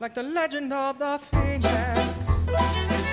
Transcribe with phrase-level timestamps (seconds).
[0.00, 3.03] like the legend of the phoenix.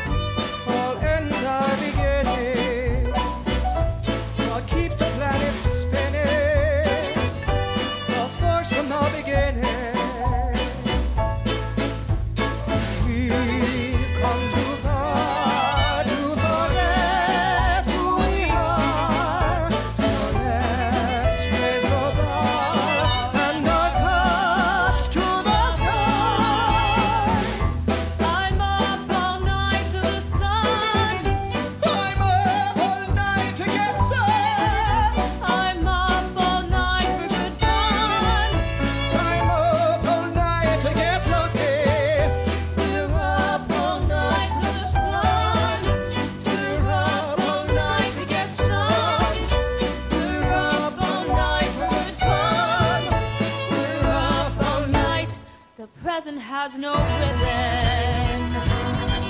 [56.64, 58.52] has no ribbon.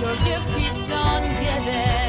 [0.02, 2.01] Your gift keeps on giving.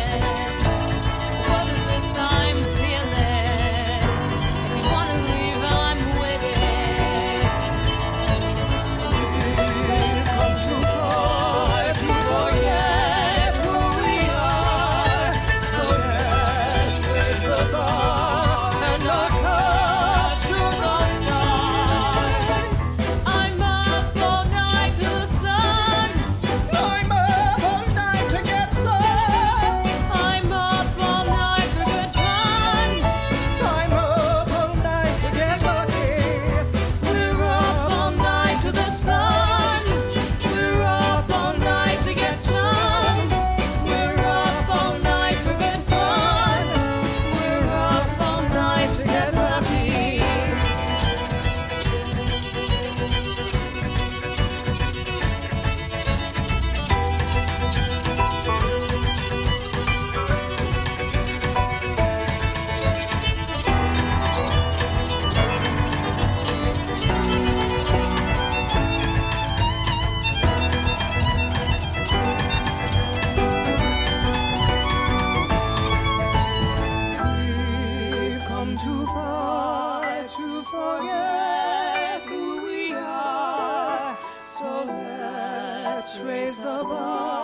[86.02, 87.42] Let's raise the bar.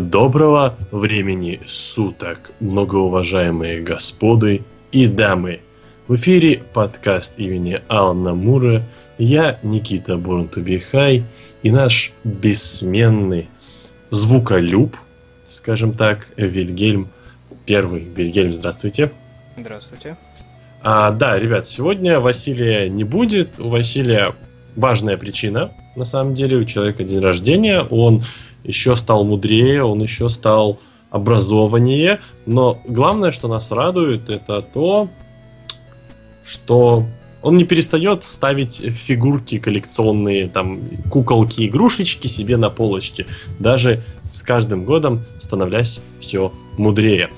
[0.00, 5.60] Доброго времени суток, многоуважаемые господы и дамы.
[6.08, 8.82] В эфире подкаст имени Алана Мура.
[9.18, 11.24] Я Никита Борнтубихай
[11.62, 13.50] и наш бессменный
[14.10, 14.96] звуколюб,
[15.50, 17.08] скажем так, Вильгельм
[17.66, 18.04] Первый.
[18.04, 19.12] Вильгельм, здравствуйте.
[19.58, 20.16] Здравствуйте.
[20.82, 23.60] А, да, ребят, сегодня Василия не будет.
[23.60, 24.34] У Василия
[24.74, 27.82] важная причина, на самом деле, у человека день рождения.
[27.82, 28.22] Он
[28.64, 30.78] еще стал мудрее, он еще стал
[31.10, 32.20] образованнее.
[32.46, 35.08] Но главное, что нас радует, это то,
[36.44, 37.04] что
[37.42, 40.80] он не перестает ставить фигурки коллекционные, там,
[41.10, 43.26] куколки, игрушечки себе на полочке,
[43.58, 47.28] даже с каждым годом становлясь все мудрее.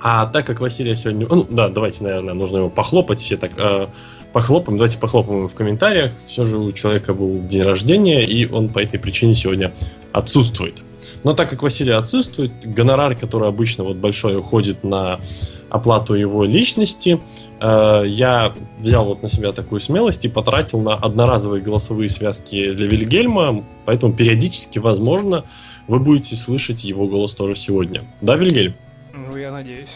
[0.00, 1.26] А так как Василия сегодня...
[1.28, 3.88] Ну, да, давайте, наверное, нужно его похлопать, все так э,
[4.32, 4.78] похлопаем.
[4.78, 6.12] Давайте похлопаем в комментариях.
[6.26, 9.72] Все же у человека был день рождения, и он по этой причине сегодня
[10.12, 10.82] отсутствует.
[11.24, 15.20] Но так как Василий отсутствует, гонорар, который обычно вот большой уходит на
[15.68, 17.20] оплату его личности,
[17.60, 22.86] э, я взял вот на себя такую смелость и потратил на одноразовые голосовые связки для
[22.86, 25.44] Вильгельма, поэтому периодически, возможно,
[25.88, 28.04] вы будете слышать его голос тоже сегодня.
[28.20, 28.74] Да, Вильгельм?
[29.12, 29.88] Ну, я надеюсь.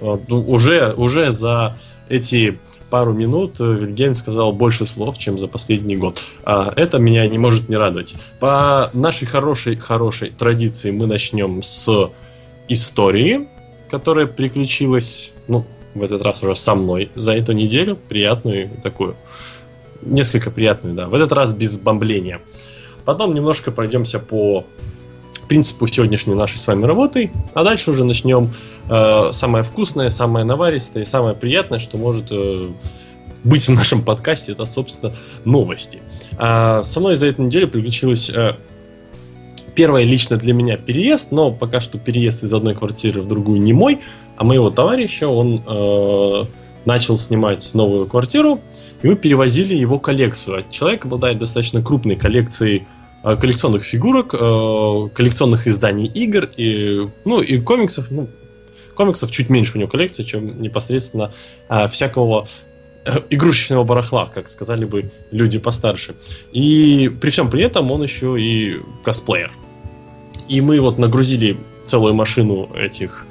[0.00, 1.76] Вот, ну, уже, уже за
[2.08, 2.58] эти
[2.94, 6.20] пару минут э, Вильгельм сказал больше слов, чем за последний год.
[6.44, 8.14] А это меня не может не радовать.
[8.38, 12.12] По нашей хорошей, хорошей традиции мы начнем с
[12.68, 13.48] истории,
[13.90, 15.64] которая приключилась, ну,
[15.96, 17.98] в этот раз уже со мной за эту неделю.
[18.08, 19.16] Приятную такую.
[20.02, 21.08] Несколько приятную, да.
[21.08, 22.40] В этот раз без бомбления.
[23.04, 24.66] Потом немножко пройдемся по
[25.46, 28.52] принципу сегодняшней нашей с вами работы, а дальше уже начнем
[28.88, 32.68] э, самое вкусное, самое наваристое и самое приятное, что может э,
[33.44, 35.12] быть в нашем подкасте, это, собственно,
[35.44, 36.00] новости.
[36.36, 38.56] А со мной за эту неделю приключилась э,
[39.74, 43.72] первая лично для меня переезд, но пока что переезд из одной квартиры в другую не
[43.72, 44.00] мой,
[44.36, 46.44] а моего товарища, он э,
[46.84, 48.60] начал снимать новую квартиру,
[49.02, 50.64] и мы перевозили его коллекцию.
[50.70, 52.86] Человек обладает достаточно крупной коллекцией
[53.24, 58.10] коллекционных фигурок, э, коллекционных изданий игр и, ну, и комиксов.
[58.10, 58.28] Ну,
[58.94, 61.32] комиксов чуть меньше у него коллекция, чем непосредственно
[61.68, 62.46] э, всякого
[63.04, 66.14] э, игрушечного барахла, как сказали бы люди постарше.
[66.52, 69.50] И при всем при этом он еще и косплеер.
[70.48, 71.56] И мы вот нагрузили
[71.86, 73.26] целую машину этих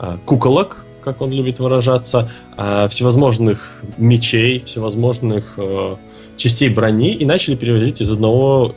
[0.00, 5.96] э, куколок, как он любит выражаться, э, всевозможных мечей, всевозможных э,
[6.36, 8.74] частей брони и начали перевозить из одного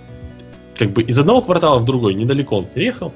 [0.79, 3.13] как бы из одного квартала в другой, недалеко он переехал.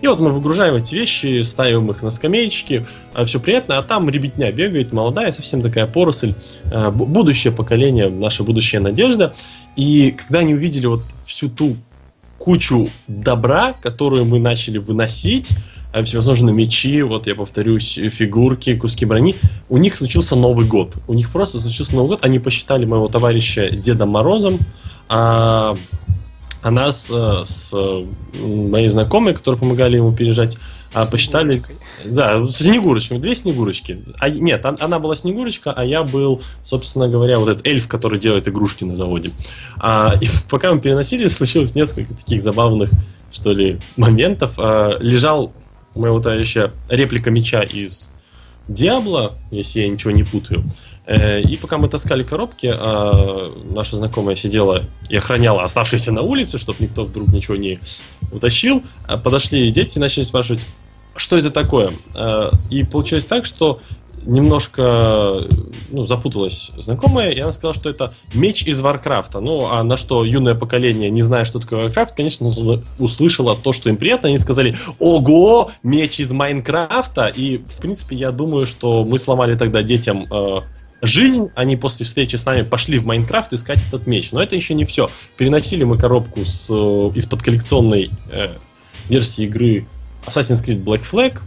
[0.00, 2.86] И вот мы выгружаем эти вещи, ставим их на скамеечки,
[3.26, 6.34] все приятно, а там ребятня бегает, молодая, совсем такая поросль,
[6.70, 9.34] э, бу- будущее поколение, наша будущая надежда.
[9.76, 11.76] И когда они увидели вот всю ту
[12.38, 15.50] кучу добра, которую мы начали выносить,
[15.92, 19.34] а всевозможные мечи, вот я повторюсь, фигурки, куски брони,
[19.68, 20.96] у них случился Новый год.
[21.08, 24.60] У них просто случился Новый год, они посчитали моего товарища Дедом Морозом,
[25.08, 25.76] а,
[26.62, 28.04] а нас э, с э,
[28.38, 30.58] моей знакомой, которые помогали ему переезжать,
[30.92, 31.52] а, С посчитали...
[31.52, 31.76] Снегурочкой.
[32.04, 34.02] Да, с Снегурочками, две Снегурочки.
[34.18, 38.18] А, нет, он- она была Снегурочка, а я был, собственно говоря, вот этот эльф, который
[38.18, 39.30] делает игрушки на заводе.
[39.78, 42.90] А, и пока мы переносили, случилось несколько таких забавных,
[43.32, 44.54] что ли, моментов.
[44.58, 45.52] А, лежал
[45.94, 48.10] у моего товарища реплика меча из
[48.68, 50.64] Диабло, если я ничего не путаю.
[51.10, 56.58] Э, И пока мы таскали коробки, а, наша знакомая сидела и охраняла оставшиеся на улице,
[56.58, 57.78] чтобы никто вдруг ничего не
[58.32, 58.82] утащил.
[59.08, 60.64] А Подошли дети и начали спрашивать,
[61.16, 61.90] что это такое.
[62.14, 63.80] Э, И получилось так, что
[64.26, 65.46] немножко
[65.90, 69.40] ну, запуталась знакомая, и она сказала, что это меч из Варкрафта.
[69.40, 73.72] Ну, а на что юное поколение, не зная, что такое Варкрафт, конечно, усл- услышало то,
[73.72, 74.28] что им приятно.
[74.28, 77.26] Они сказали, ого, меч из Майнкрафта.
[77.28, 80.58] И, в принципе, я думаю, что мы сломали тогда детям э,
[81.02, 81.50] жизнь.
[81.54, 84.32] Они после встречи с нами пошли в Майнкрафт искать этот меч.
[84.32, 85.10] Но это еще не все.
[85.36, 86.72] Переносили мы коробку с, э,
[87.16, 88.54] из-под коллекционной э,
[89.08, 89.86] версии игры
[90.26, 91.40] Assassin's Creed Black Flag.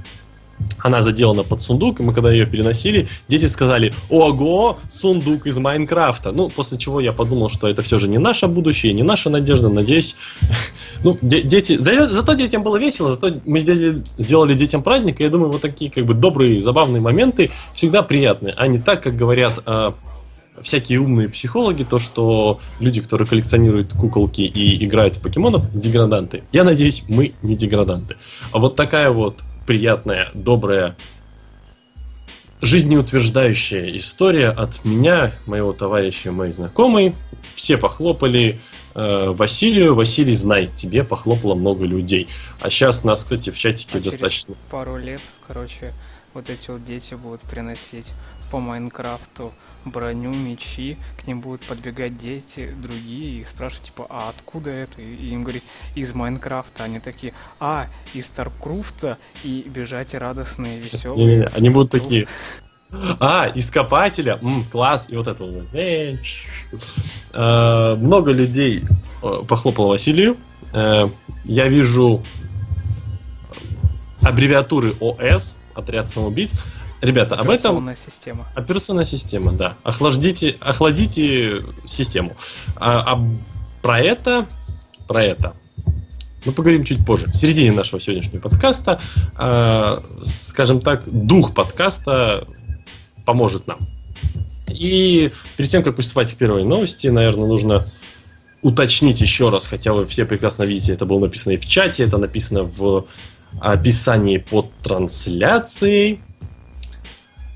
[0.80, 6.32] Она заделана под сундук, и мы когда ее переносили, дети сказали, ого, сундук из Майнкрафта.
[6.32, 9.70] Ну, после чего я подумал, что это все же не наше будущее, не наша надежда,
[9.70, 10.16] надеюсь.
[11.04, 15.24] Ну, де- дети, за- зато детям было весело, зато мы сделали, сделали детям праздник, и
[15.24, 19.18] я думаю, вот такие как бы добрые, забавные моменты всегда приятны, а не так, как
[19.18, 19.96] говорят а,
[20.62, 26.44] всякие умные психологи, то, что люди, которые коллекционируют куколки и играют в покемонов, деграданты.
[26.54, 28.16] Я надеюсь, мы не деграданты.
[28.54, 30.96] А вот такая вот приятная, добрая,
[32.62, 37.14] жизнеутверждающая история от меня, моего товарища, моей знакомой.
[37.56, 38.62] Все похлопали
[38.96, 39.96] э, Василию.
[39.96, 42.30] Василий, знай, тебе похлопало много людей.
[42.62, 44.56] А сейчас нас, кстати, в чатике А достаточно...
[44.72, 45.94] пару лет, короче,
[46.34, 48.12] вот эти вот дети будут приносить
[48.50, 49.52] по Майнкрафту
[49.86, 55.02] броню, мечи, к ним будут подбегать дети другие и спрашивать, типа, а откуда это?
[55.02, 55.64] И им говорить,
[55.96, 56.84] из Майнкрафта.
[56.84, 61.26] Они такие, а, из Старкруфта, и бежать радостные, веселые.
[61.26, 62.28] Не-не-не, они будут такие...
[63.20, 65.66] А, ископателя, М, класс, и вот это вот.
[65.74, 66.16] Э,
[67.34, 68.84] э, Много людей
[69.24, 70.38] э, похлопало Василию.
[70.74, 71.10] Э,
[71.44, 72.22] Я вижу
[74.22, 76.52] аббревиатуры ОС, отряд самоубийц.
[77.04, 78.48] Ребята, об этом Операционная система.
[78.56, 79.74] Операционная система, да.
[79.84, 82.32] Охлаждите, охладите систему.
[82.78, 83.22] А, а
[83.82, 84.48] про это,
[85.06, 85.54] про это
[86.46, 87.28] мы поговорим чуть позже.
[87.28, 89.02] В середине нашего сегодняшнего подкаста,
[89.38, 92.48] э, скажем так, дух подкаста
[93.26, 93.80] поможет нам.
[94.70, 97.92] И перед тем, как приступать к первой новости, наверное, нужно
[98.62, 102.18] уточнить еще раз, хотя вы все прекрасно видите, это было написано и в чате, это
[102.18, 103.08] написано в
[103.60, 106.22] описании под трансляцией.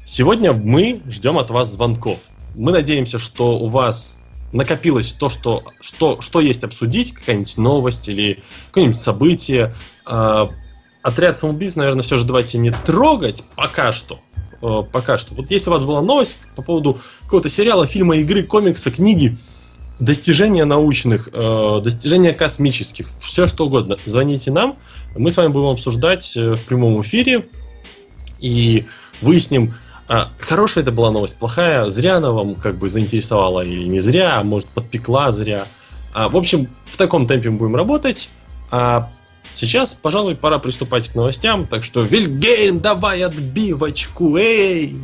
[0.10, 2.20] Сегодня мы ждем от вас звонков.
[2.56, 4.18] Мы надеемся, что у вас
[4.54, 9.76] накопилось то, что, что, что есть обсудить, какая-нибудь новость или какое-нибудь событие.
[10.06, 10.50] А,
[11.02, 14.22] Отряд самоубийц, наверное, все же давайте не трогать пока что.
[14.62, 15.36] Э, Пока что.
[15.36, 19.38] Вот если у вас была новость по поводу какого-то сериала, фильма, игры, комикса, книги,
[20.00, 24.78] достижения научных, э, достижения космических, все что угодно, звоните нам,
[25.18, 27.50] мы с вами будем обсуждать э, в прямом эфире
[28.40, 28.86] и
[29.22, 29.74] выясним,
[30.10, 34.40] а, хорошая это была новость, плохая, зря она вам как бы заинтересовала или не зря,
[34.40, 35.68] а может подпекла зря.
[36.14, 38.30] А, в общем, в таком темпе мы будем работать.
[38.72, 39.10] А
[39.54, 41.68] сейчас, пожалуй, пора приступать к новостям.
[41.68, 44.96] Так что, Вильгельм, давай отбивочку, эй!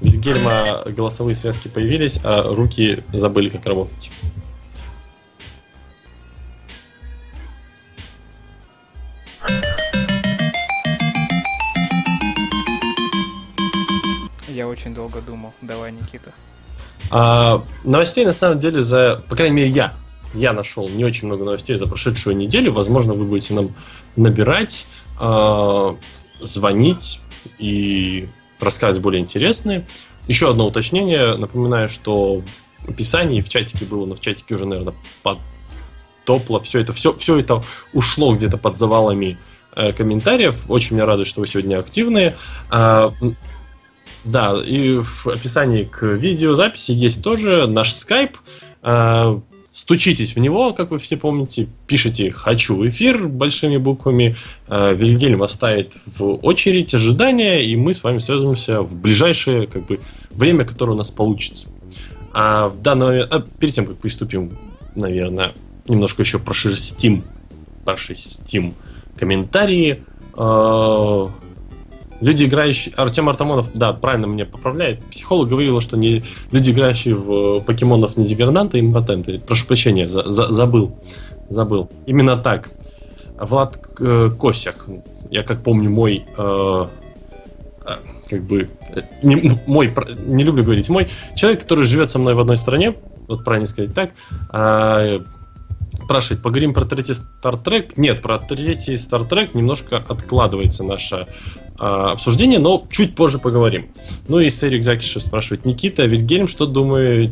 [0.00, 4.10] Вильгельма голосовые связки появились, а руки забыли, как работать.
[14.60, 15.54] Я очень долго думал.
[15.62, 16.32] Давай, Никита.
[17.10, 19.94] А, новостей на самом деле за, по крайней мере, я.
[20.34, 22.74] Я нашел не очень много новостей за прошедшую неделю.
[22.74, 23.74] Возможно, вы будете нам
[24.16, 24.86] набирать,
[25.18, 25.96] а,
[26.42, 27.20] звонить
[27.58, 28.28] и
[28.60, 29.86] рассказывать более интересные.
[30.28, 31.36] Еще одно уточнение.
[31.36, 32.42] Напоминаю, что
[32.80, 36.60] в описании в чатике было, но в чатике уже, наверное, подтопло.
[36.60, 37.64] Все это, все, все это
[37.94, 39.38] ушло где-то под завалами
[39.74, 40.60] э, комментариев.
[40.68, 42.36] Очень меня радует, что вы сегодня активные.
[44.24, 48.36] Да, и в описании к видеозаписи есть тоже наш скайп.
[49.72, 54.34] Стучитесь в него, как вы все помните, пишите «Хочу эфир» большими буквами.
[54.66, 60.00] А, Вильгельм оставит в очередь ожидания, и мы с вами связываемся в ближайшее как бы,
[60.30, 61.68] время, которое у нас получится.
[62.32, 64.58] А в данный момент, а, перед тем, как приступим,
[64.96, 65.54] наверное,
[65.86, 67.22] немножко еще прошерстим,
[67.84, 68.74] прошерстим
[69.16, 70.02] комментарии.
[70.36, 71.30] А,
[72.20, 72.94] Люди, играющие...
[72.96, 75.02] Артем Артамонов, да, правильно меня поправляет.
[75.04, 76.22] Психолог говорила, что не...
[76.52, 79.38] люди, играющие в покемонов не деграданты, а импотенты.
[79.38, 80.96] Прошу прощения, за- за- забыл.
[81.48, 81.90] Забыл.
[82.06, 82.70] Именно так.
[83.38, 84.86] Влад э, Косяк.
[85.30, 86.24] Я как помню, мой...
[86.36, 86.86] э,
[87.86, 87.90] э,
[88.28, 88.68] как бы...
[88.94, 89.88] э, не, мой...
[89.88, 91.08] про- Не люблю говорить мой.
[91.36, 92.94] Человек, который живет со мной в одной стране,
[93.28, 94.10] вот правильно сказать так,
[94.52, 95.20] а,
[96.10, 97.96] спрашивает, поговорим про третий Стартрек?
[97.96, 101.28] Нет, про третий Стартрек немножко откладывается наше
[101.78, 103.86] а, обсуждение, но чуть позже поговорим.
[104.26, 107.30] Ну и Сэрик Закишев спрашивает, Никита, Вильгельм, что думает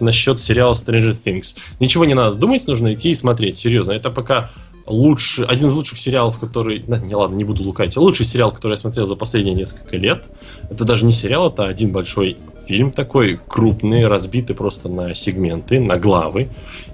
[0.00, 1.58] насчет сериала Stranger Things?
[1.78, 3.92] Ничего не надо думать, нужно идти и смотреть, серьезно.
[3.92, 4.50] Это пока
[4.86, 6.84] лучше, один из лучших сериалов, который...
[6.86, 7.94] Да, не ладно, не буду лукать.
[7.98, 10.24] Лучший сериал, который я смотрел за последние несколько лет.
[10.70, 15.96] Это даже не сериал, это один большой фильм такой, крупный, разбитый просто на сегменты, на
[15.96, 16.48] главы.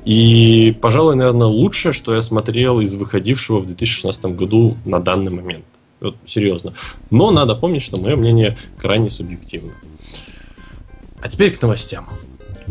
[0.04, 5.64] И, пожалуй, наверное, лучшее, что я смотрел из выходившего в 2016 году на данный момент.
[6.00, 6.74] Вот, серьезно.
[7.10, 9.72] Но надо помнить, что мое мнение крайне субъективно.
[11.20, 12.08] А теперь к новостям.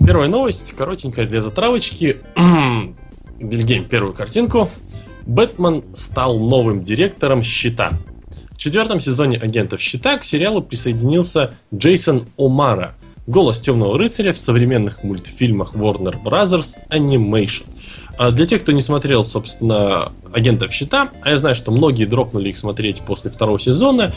[0.06, 2.18] Первая новость, коротенькая для затравочки.
[3.40, 4.70] Бельгейм, первую картинку.
[5.26, 7.92] Бэтмен стал новым директором «Щита».
[8.62, 12.92] Четвертом сезоне «Агентов Щита» к сериалу присоединился Джейсон О'Мара,
[13.26, 16.76] голос Темного рыцаря в современных мультфильмах Warner Bros.
[16.92, 17.66] Animation.
[18.20, 22.50] А для тех, кто не смотрел, собственно, «Агентов Щита», а я знаю, что многие дропнули
[22.50, 24.14] их смотреть после второго сезона,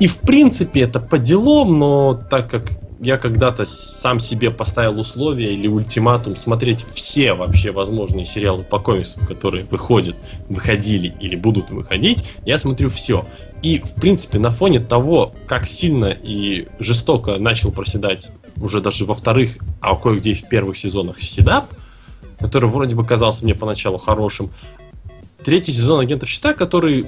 [0.00, 2.70] и в принципе это по делам, но так как
[3.02, 9.26] я когда-то сам себе поставил условия или ультиматум смотреть все вообще возможные сериалы по комиксам,
[9.26, 10.14] которые выходят,
[10.48, 13.26] выходили или будут выходить, я смотрю все.
[13.60, 18.30] И, в принципе, на фоне того, как сильно и жестоко начал проседать
[18.60, 21.66] уже даже во вторых, а кое-где и в первых сезонах Седап,
[22.38, 24.52] который вроде бы казался мне поначалу хорошим,
[25.42, 27.06] третий сезон Агентов Щита, который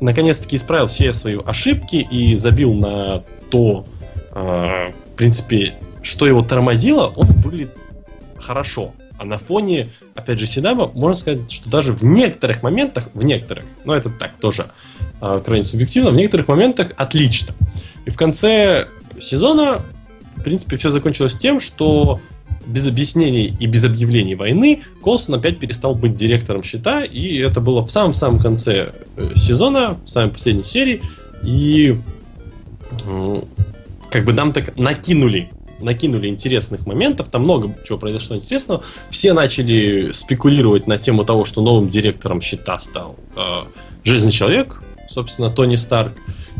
[0.00, 3.84] наконец-таки исправил все свои ошибки и забил на то,
[4.32, 7.76] в принципе, что его тормозило, он выглядит
[8.38, 8.94] хорошо.
[9.18, 13.66] А на фоне, опять же, Седаба, можно сказать, что даже в некоторых моментах, в некоторых,
[13.84, 14.70] но это так тоже
[15.20, 17.52] э, крайне субъективно, в некоторых моментах отлично.
[18.06, 18.86] И в конце
[19.20, 19.82] сезона,
[20.36, 22.18] в принципе, все закончилось тем, что
[22.66, 27.84] без объяснений и без объявлений войны Колсон опять перестал быть директором счета, и это было
[27.84, 31.02] в самом-самом конце э, сезона, в самой последней серии,
[31.42, 32.00] и
[34.10, 35.50] как бы нам так накинули
[35.82, 38.82] накинули интересных моментов, там много чего произошло интересного.
[39.10, 43.62] Все начали спекулировать на тему того, что новым директором счета стал э,
[44.04, 46.12] Железный Человек, собственно, Тони Старк.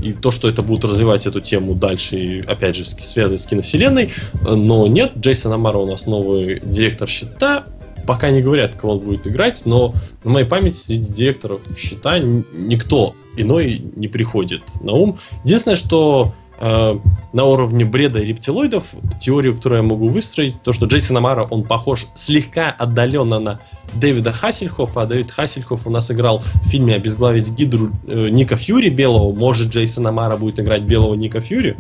[0.03, 4.11] И то, что это будут развивать эту тему дальше, опять же, связывать с киновселенной.
[4.43, 7.67] Но нет, Джейсон Амара у нас новый директор счета.
[8.07, 13.15] Пока не говорят, кого он будет играть, но на моей памяти среди директоров счета никто
[13.37, 15.19] иной не приходит на ум.
[15.45, 16.99] Единственное, что э,
[17.33, 18.85] на уровне бреда рептилоидов
[19.19, 23.61] теорию, которую я могу выстроить, то, что Джейсон Амара, он похож слегка отдаленно на
[23.95, 28.89] Дэвида Хассельхофа, а Дэвид Хассельхоф у нас играл в фильме «Обезглавить Гидру» э, Ника Фьюри
[28.89, 29.33] белого.
[29.33, 31.77] Может, Джейсон Амара будет играть белого Ника Фьюри?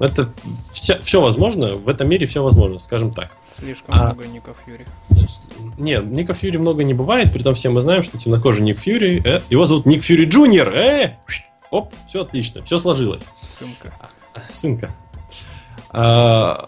[0.00, 0.30] Это
[0.72, 3.30] все, все возможно, в этом мире все возможно, скажем так.
[3.58, 4.04] Слишком А.
[4.06, 4.86] много Ника Фьюри.
[5.78, 9.22] Нет, Ника Фьюри много не бывает, при том все мы знаем, что темнокожий Ник Фьюри,
[9.24, 11.16] э, его зовут Ник Фьюри Джуниор, э,
[11.70, 13.22] оп, все отлично, все сложилось.
[13.60, 13.92] Сынка.
[14.50, 14.90] Сынка.
[15.90, 16.66] А,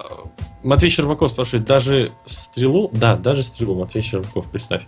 [0.63, 2.91] Матвей Щербаков спрашивает, даже стрелу?
[2.93, 4.83] Да, даже стрелу, Матвей Щербаков, представь.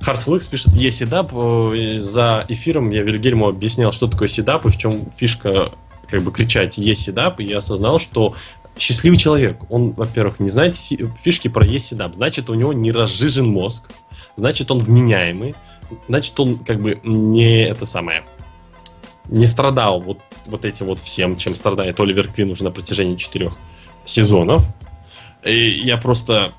[0.00, 1.32] Хардфликс пишет, есть седап.
[1.34, 5.72] Э, За эфиром я Вильгельму объяснял, что такое седап и в чем фишка
[6.08, 8.34] как бы кричать есть седап, и я осознал, что
[8.78, 13.46] счастливый человек, он, во-первых, не знает фишки про есть седап, значит, у него не разжижен
[13.46, 13.90] мозг,
[14.36, 15.54] значит, он вменяемый,
[16.08, 18.24] значит, он как бы не это самое,
[19.26, 23.54] не страдал вот, вот этим вот всем, чем страдает Оливер Квин уже на протяжении четырех
[24.04, 24.64] сезонов.
[25.44, 26.52] И я просто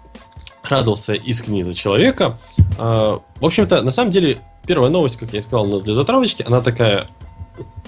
[0.63, 2.39] радовался искренне за человека.
[2.77, 6.43] А, В общем-то, на самом деле, первая новость, как я и сказал, но для затравочки,
[6.45, 7.07] она такая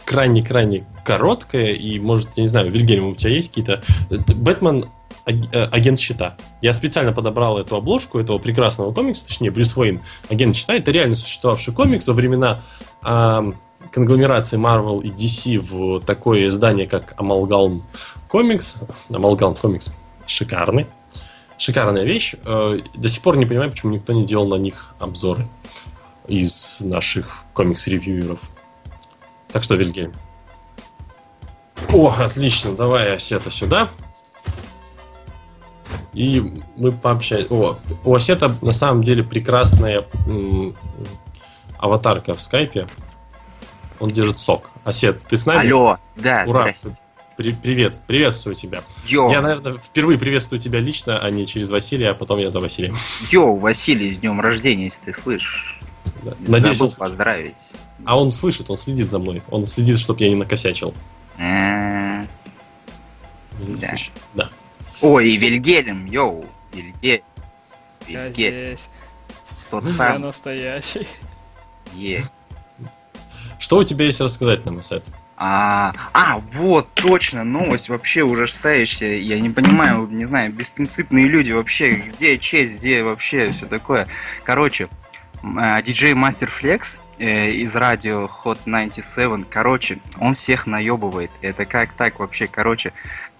[0.05, 3.81] крайне-крайне короткая, и, может, я не знаю, Вильгельм, у тебя есть какие-то...
[4.09, 4.85] Бэтмен
[5.25, 6.35] э, агент щита.
[6.61, 10.74] Я специально подобрал эту обложку этого прекрасного комикса, точнее, Брюс Уэйн, агент щита.
[10.74, 12.61] Это реально существовавший комикс во времена
[13.01, 13.55] ам,
[13.92, 17.82] конгломерации Marvel и DC в такое издание, как Amalgam
[18.32, 18.77] Comics.
[19.10, 19.92] Amalgam Comics
[20.25, 20.88] шикарный.
[21.58, 22.36] Шикарная вещь.
[22.46, 25.48] Э, До сих пор не понимаю, почему никто не делал на них обзоры
[26.27, 28.40] из наших комикс-ревьюеров.
[29.51, 30.14] Так что, Вильгельм.
[31.90, 33.90] О, отлично, давай Осета сюда.
[36.14, 36.40] И
[36.77, 37.54] мы пообщаемся.
[37.54, 40.75] О, у Осета на самом деле прекрасная м,
[41.77, 42.88] аватарка в скайпе.
[44.01, 44.72] Он держит сок.
[44.83, 45.70] Осет, ты с нами?
[45.70, 47.01] Алло, да, Ура, здрасте.
[47.37, 48.81] При- привет, приветствую тебя.
[49.05, 52.59] Йоу, Я, наверное, впервые приветствую тебя лично, а не через Василия, а потом я за
[52.59, 52.96] Василием.
[53.31, 55.79] yo, Василий, с днем рождения, если ты слышишь.
[56.24, 56.33] Да.
[56.40, 56.98] Надеюсь, Забыл он слышит.
[56.98, 57.72] поздравить.
[58.05, 59.42] А он слышит, он следит за мной.
[59.50, 60.94] Он следит, чтобы я не накосячил.
[61.37, 62.25] Э,
[63.59, 63.96] Да.
[64.33, 64.50] Да.
[65.01, 67.24] Ой, и Вильгельм, yo, Вильгельм.
[68.07, 68.31] Я Вильгельм,
[68.77, 68.90] здесь.
[69.70, 70.20] тот Я самый.
[70.20, 71.07] настоящий.
[71.94, 72.24] Yeah.
[73.61, 75.05] Что у тебя есть рассказать нам, Асет?
[75.37, 79.17] А, а, вот, точно, новость вообще ужасающая.
[79.17, 84.07] Я не понимаю, не знаю, беспринципные люди вообще, где честь, где вообще все такое.
[84.43, 84.89] Короче,
[85.43, 91.29] э, диджей Мастер Флекс э, из радио Hot 97, короче, он всех наебывает.
[91.41, 92.93] Это как так вообще, короче.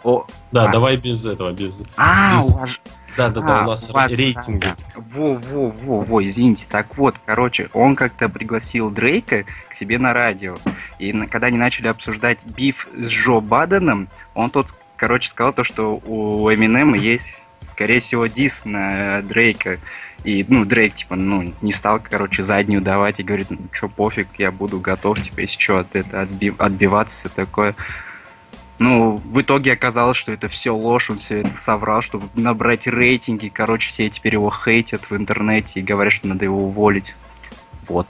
[0.04, 0.72] О, Да, А.
[0.72, 1.84] давай без этого, без...
[1.98, 2.80] а, Без- уваж-
[3.18, 4.60] Да, да, да, А, у нас вас, рейтинги.
[4.62, 5.02] да, да.
[5.10, 6.66] Во, во, во, во, извините.
[6.70, 10.58] Так вот, короче, он как-то пригласил Дрейка к себе на радио.
[11.00, 15.98] И когда они начали обсуждать биф с Джо Баденом, он тот, короче, сказал то, что
[15.98, 19.80] у Эминема есть, скорее всего, дис на Дрейка.
[20.24, 24.28] И, ну, Дрейк, типа, ну, не стал, короче, заднюю давать и говорит, ну, что, пофиг,
[24.38, 27.76] я буду готов, типа, если что, от это отби- отбиваться, все такое.
[28.84, 33.48] Ну, в итоге оказалось, что это все ложь, он все это соврал, чтобы набрать рейтинги.
[33.50, 37.14] Короче, все теперь его хейтят в интернете и говорят, что надо его уволить.
[37.88, 38.08] Вот.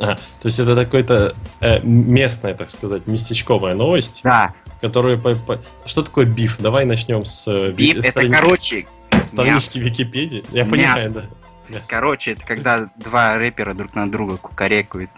[0.00, 0.16] Ага.
[0.16, 5.16] То есть это такой-то э, местная, так сказать, местечковая новость, Да, которая...
[5.18, 6.58] по- по- Что такое биф?
[6.58, 7.46] Давай начнем с...
[7.46, 8.86] э, биф это, страни- короче,
[9.24, 10.44] Странички Википедии.
[10.50, 10.70] Я Мясо.
[10.70, 11.22] понимаю, да.
[11.68, 11.84] Мясо.
[11.88, 15.10] короче, это когда два рэпера друг на друга кукарекают.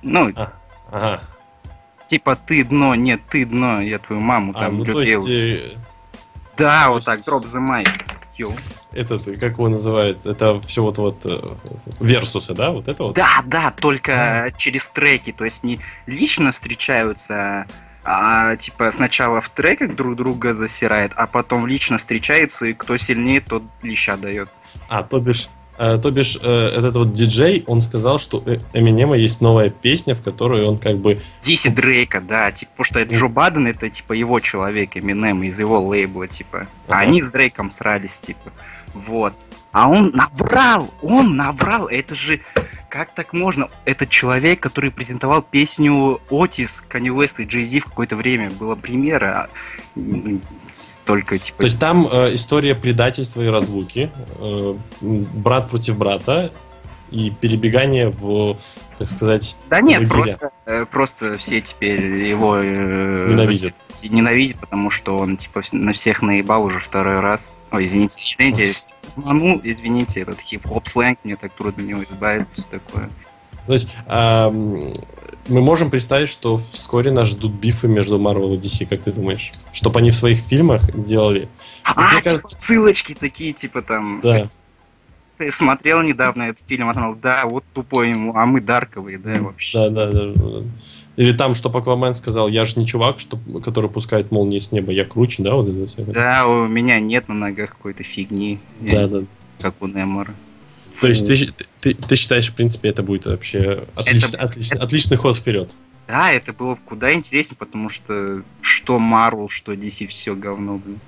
[0.00, 0.32] Ну,
[0.90, 1.20] Ага.
[2.06, 5.26] Типа ты дно, нет, ты дно, я твою маму А, там ну то любил.
[5.26, 5.64] есть...
[5.74, 5.76] э,
[6.56, 7.88] Да, то вот так, есть- дроп the mic.
[8.38, 8.54] Йоу.
[8.92, 11.38] этот, как его называют, это все вот вот э,
[12.00, 13.14] версусы, да, вот это вот.
[13.14, 17.66] Да, да, только через треки, то есть не лично встречаются,
[18.04, 23.42] а типа сначала в треках друг друга засирает, а потом лично встречаются, и кто сильнее,
[23.42, 24.48] тот леща дает.
[24.88, 25.48] А, то бишь,
[25.98, 30.22] то бишь э, этот вот диджей, он сказал, что у Эминема есть новая песня, в
[30.22, 34.38] которой он как бы Диси Дрейка, да, типа, потому что Джо Баден это типа его
[34.40, 36.66] человек, Эминем из его лейбла, типа.
[36.88, 37.00] А Ага.
[37.00, 38.52] они с Дрейком срались, типа.
[38.94, 39.34] Вот.
[39.72, 40.92] А он наврал!
[41.02, 41.86] Он наврал!
[41.88, 42.40] Это же...
[42.90, 43.70] Как так можно?
[43.86, 48.50] Это человек, который презентовал песню Отис, Kanye West и Jay-Z в какое-то время.
[48.50, 49.48] Была премьера.
[51.02, 51.58] М, Столько, типа...
[51.58, 56.52] То есть там э, история предательства и разлуки, э, брат против брата
[57.10, 58.56] и перебегание в,
[58.98, 60.14] так сказать, Да нет, лагеря.
[60.38, 63.74] просто, э, просто все теперь его э, Ненавидят.
[64.02, 67.56] зас- ненавидят, потому что он типа на всех наебал уже второй раз.
[67.70, 68.72] Ой, извините, извините,
[69.16, 73.10] ну, извините, этот хип-хоп сленг, мне так трудно него избавиться, все такое.
[73.66, 73.88] То есть
[75.48, 79.50] мы можем представить, что вскоре нас ждут бифы между Marvel и DC, как ты думаешь?
[79.72, 81.48] Чтобы они в своих фильмах делали.
[81.84, 84.20] А, типа кажется- ссылочки такие, типа там...
[84.22, 84.48] Да.
[85.38, 89.40] Ты смотрел недавно этот фильм, а там, да, вот тупой ему, а мы дарковые, да,
[89.40, 89.90] вообще.
[89.90, 90.62] Да, да, да.
[91.16, 94.92] Или там, что Аквамен сказал, я же не чувак, что, который пускает молнии с неба,
[94.92, 96.04] я круче, да, вот это всё.
[96.04, 99.24] Да, у меня нет на ногах какой-то фигни, Да, да.
[99.60, 100.34] как у Немора.
[101.02, 105.36] То есть ты, ты, ты считаешь, в принципе, это будет вообще отличный, отличный, отличный ход
[105.36, 105.74] вперед.
[106.06, 111.00] Да, это было бы куда интереснее, потому что что Марвел, что DC, все говно, блин.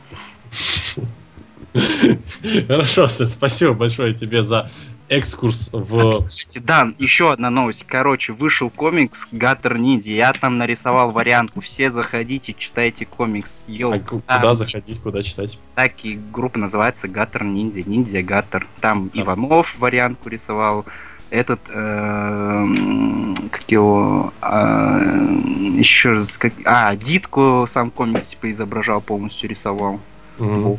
[2.67, 4.69] Хорошо, спасибо большое тебе за
[5.09, 6.25] экскурс в...
[6.27, 7.85] Кстати, да, еще одна новость.
[7.87, 10.13] Короче, вышел комикс Гаттер Ниндзя.
[10.13, 11.61] Я там нарисовал вариантку.
[11.61, 13.55] Все заходите, читайте комикс.
[13.67, 15.59] Йоу, А ку- там куда заходить, куда читать?
[15.75, 17.83] Так и группа называется Гаттер Ниндзя.
[17.89, 18.67] Ниндзя Гаттер.
[18.81, 19.21] Там Да.
[19.21, 20.85] Иванов вариантку рисовал.
[21.31, 30.01] Этот, эм, как его, еще раз, как, а, Дитку сам комикс типа изображал, полностью рисовал.
[30.39, 30.79] Мгм.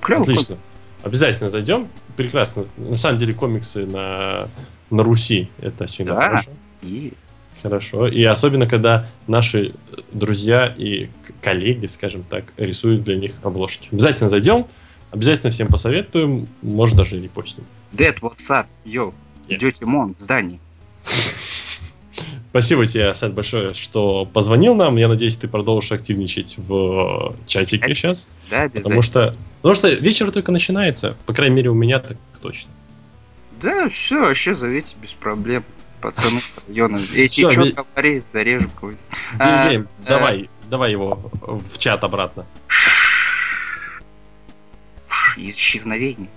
[0.00, 0.22] Клево.
[0.22, 0.56] Отлично.
[1.02, 1.88] Обязательно зайдем.
[2.16, 2.64] Прекрасно.
[2.76, 4.48] На самом деле комиксы на,
[4.90, 6.20] на Руси это всегда Да.
[6.22, 6.50] хорошо.
[6.82, 7.12] И
[7.62, 8.06] Хорошо.
[8.06, 9.72] И особенно, когда наши
[10.12, 11.08] друзья и
[11.40, 13.88] коллеги, скажем так, рисуют для них обложки.
[13.90, 14.66] Обязательно зайдем,
[15.10, 17.64] обязательно всем посоветуем, может даже и репостим.
[17.92, 18.66] Дед, what's up?
[18.84, 19.14] Йоу,
[19.48, 19.56] Yeah.
[19.56, 20.60] идете мон в здании.
[22.56, 24.96] Спасибо тебе, Асад, большое, что позвонил нам.
[24.96, 28.30] Я надеюсь, ты продолжишь активничать в чатике сейчас.
[28.48, 28.70] Да.
[28.70, 31.18] Потому что, потому что вечер только начинается.
[31.26, 32.70] По крайней мере, у меня так точно.
[33.60, 35.64] Да, все, вообще зовите без проблем.
[36.00, 36.96] Пацаны района.
[36.96, 39.00] Всё, что ви- говори, зарежу какой-то.
[39.38, 42.46] А, э, давай, давай его в чат обратно.
[45.36, 46.30] Исчезновение.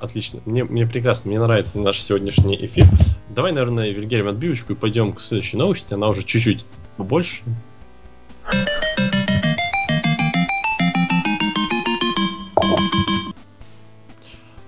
[0.00, 0.40] Отлично.
[0.46, 2.86] Мне, мне прекрасно, мне нравится наш сегодняшний эфир.
[3.28, 5.92] Давай, наверное, Вильгельм, отбивочку и пойдем к следующей новости.
[5.92, 6.64] Она уже чуть-чуть
[6.96, 7.42] побольше.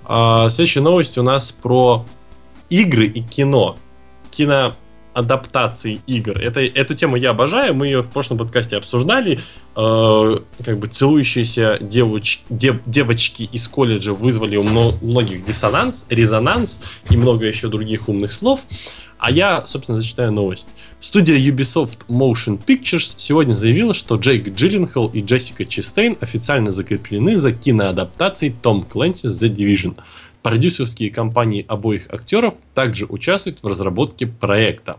[0.05, 2.05] А, следующая новость у нас про
[2.69, 3.79] игры и кино.
[5.23, 6.39] Киноадаптации игр.
[6.39, 7.75] Это, эту тему я обожаю.
[7.75, 9.41] Мы ее в прошлом подкасте обсуждали.
[9.77, 16.81] Э, как бы целующиеся девуч- дев- девочки из колледжа вызвали у мно- многих диссонанс, резонанс
[17.11, 18.61] и много еще других умных слов.
[19.19, 20.69] А я, собственно, зачитаю новость.
[20.99, 27.53] Студия Ubisoft Motion Pictures сегодня заявила, что Джейк Джилленхол и Джессика Честейн официально закреплены за
[27.53, 29.97] киноадаптацией Том Clancy's The Division.
[30.43, 34.99] Продюсерские компании обоих актеров также участвуют в разработке проекта.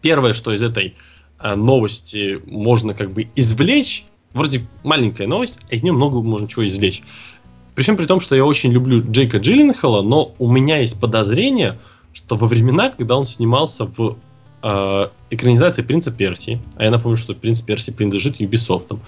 [0.00, 0.94] Первое, что из этой
[1.38, 6.66] э, новости можно как бы извлечь, вроде маленькая новость, а из нее много можно чего
[6.66, 7.02] извлечь.
[7.74, 11.78] При всем при том, что я очень люблю Джейка Джилленхола, но у меня есть подозрение,
[12.14, 14.16] что во времена, когда он снимался в
[14.62, 18.98] э, экранизации Принца Персии, а я напомню, что Принц Персии принадлежит Ubisoft,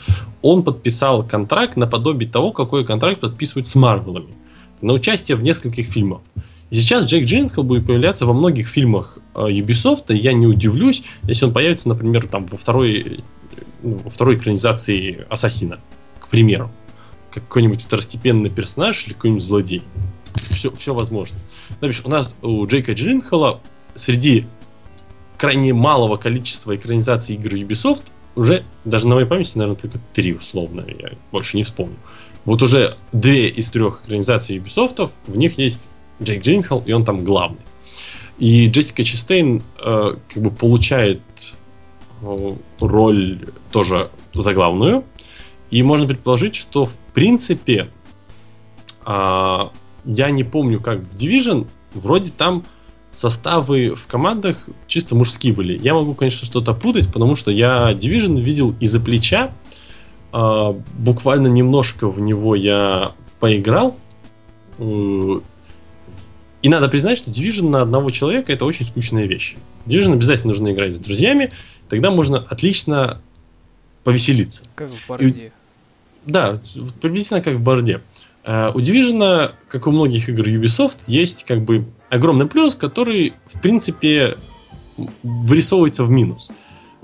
[0.42, 4.34] он подписал контракт наподобие того, какой контракт подписывают с Марвелами
[4.80, 6.20] на участие в нескольких фильмах.
[6.70, 11.46] Сейчас Джейк Джилленхол будет появляться во многих фильмах э, Ubisoft, и я не удивлюсь, если
[11.46, 13.24] он появится, например, там во второй,
[13.82, 15.80] ну, во второй экранизации Ассасина,
[16.20, 16.70] к примеру.
[17.32, 19.82] Как какой-нибудь второстепенный персонаж или какой-нибудь злодей.
[20.50, 21.38] Все, все возможно.
[21.80, 23.60] Напишешь, у нас у Джейка Джилленхола
[23.94, 24.46] среди
[25.36, 30.84] крайне малого количества экранизаций игр Ubisoft уже, даже на моей памяти, наверное, только три условно,
[30.86, 31.96] я больше не вспомню.
[32.44, 35.90] Вот уже две из трех экранизаций Ubisoft, в них есть
[36.22, 37.60] Джейк Джилленхол, и он там главный.
[38.38, 41.20] И Джессика Честейн э, как бы получает
[42.22, 42.50] э,
[42.80, 45.04] роль тоже заглавную.
[45.70, 47.88] И можно предположить, что в принципе
[49.04, 49.70] а,
[50.04, 52.64] я не помню, как в Division, вроде там
[53.10, 55.78] составы в командах чисто мужские были.
[55.78, 59.52] Я могу, конечно, что-то путать, потому что я Division видел из-за плеча.
[60.32, 63.96] А, буквально немножко в него я поиграл.
[64.78, 69.56] И надо признать, что Division на одного человека это очень скучная вещь.
[69.86, 71.52] Division обязательно нужно играть с друзьями,
[71.88, 73.20] тогда можно отлично
[74.04, 74.64] повеселиться.
[74.74, 75.52] Как в Борде.
[76.26, 78.00] да, вот приблизительно как в борде.
[78.44, 83.60] Э, У Division, как у многих игр Ubisoft, есть как бы огромный плюс, который, в
[83.60, 84.36] принципе,
[85.22, 86.50] вырисовывается в минус.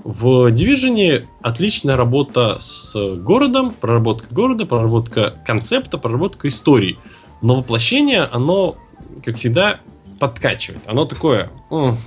[0.07, 6.97] В Division отличная работа с городом, проработка города, проработка концепта, проработка истории.
[7.41, 8.77] Но воплощение, оно,
[9.21, 9.81] как всегда,
[10.17, 10.79] подкачивает.
[10.87, 11.97] Оно такое м,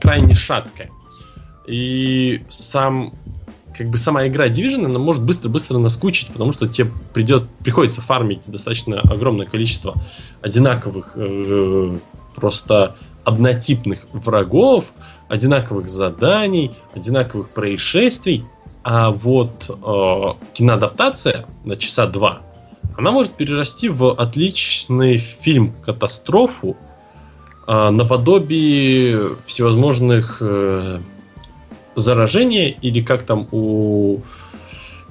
[0.00, 0.90] крайне шаткое.
[1.68, 3.14] И сам
[3.78, 8.50] как бы сама игра Division, она может быстро-быстро наскучить, потому что тебе придет, приходится фармить
[8.50, 9.94] достаточно огромное количество
[10.42, 11.96] одинаковых, э,
[12.34, 14.92] просто однотипных врагов,
[15.34, 18.44] одинаковых заданий, одинаковых происшествий.
[18.84, 22.42] А вот э, киноадаптация на часа два,
[22.96, 26.76] она может перерасти в отличный фильм-катастрофу
[27.66, 31.00] э, наподобие всевозможных э,
[31.96, 34.20] заражения или как там у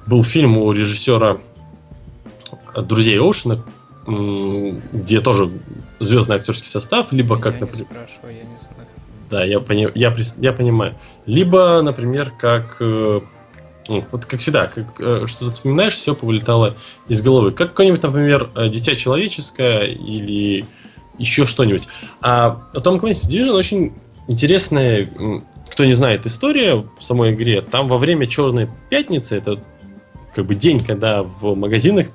[0.06, 1.38] был фильм у режиссера
[2.76, 3.64] Друзей Оушена,
[4.06, 5.50] где тоже
[5.98, 8.83] звездный актерский состав, либо как, я например, не спрашиваю, я не знаю.
[9.30, 10.94] Да, я, пони- я, я понимаю.
[11.26, 13.20] Либо, например, как э,
[13.88, 16.74] ну, вот как всегда, как э, что-то вспоминаешь, все повылетало
[17.08, 17.52] из головы.
[17.52, 20.66] Как какое-нибудь, например, э, Дитя человеческое или
[21.18, 21.86] еще что-нибудь.
[22.20, 23.92] А Том Clancy's Division очень
[24.26, 25.08] интересная,
[25.70, 27.60] кто не знает, история в самой игре.
[27.60, 29.58] Там во время Черной пятницы, это
[30.34, 32.08] как бы день, когда в магазинах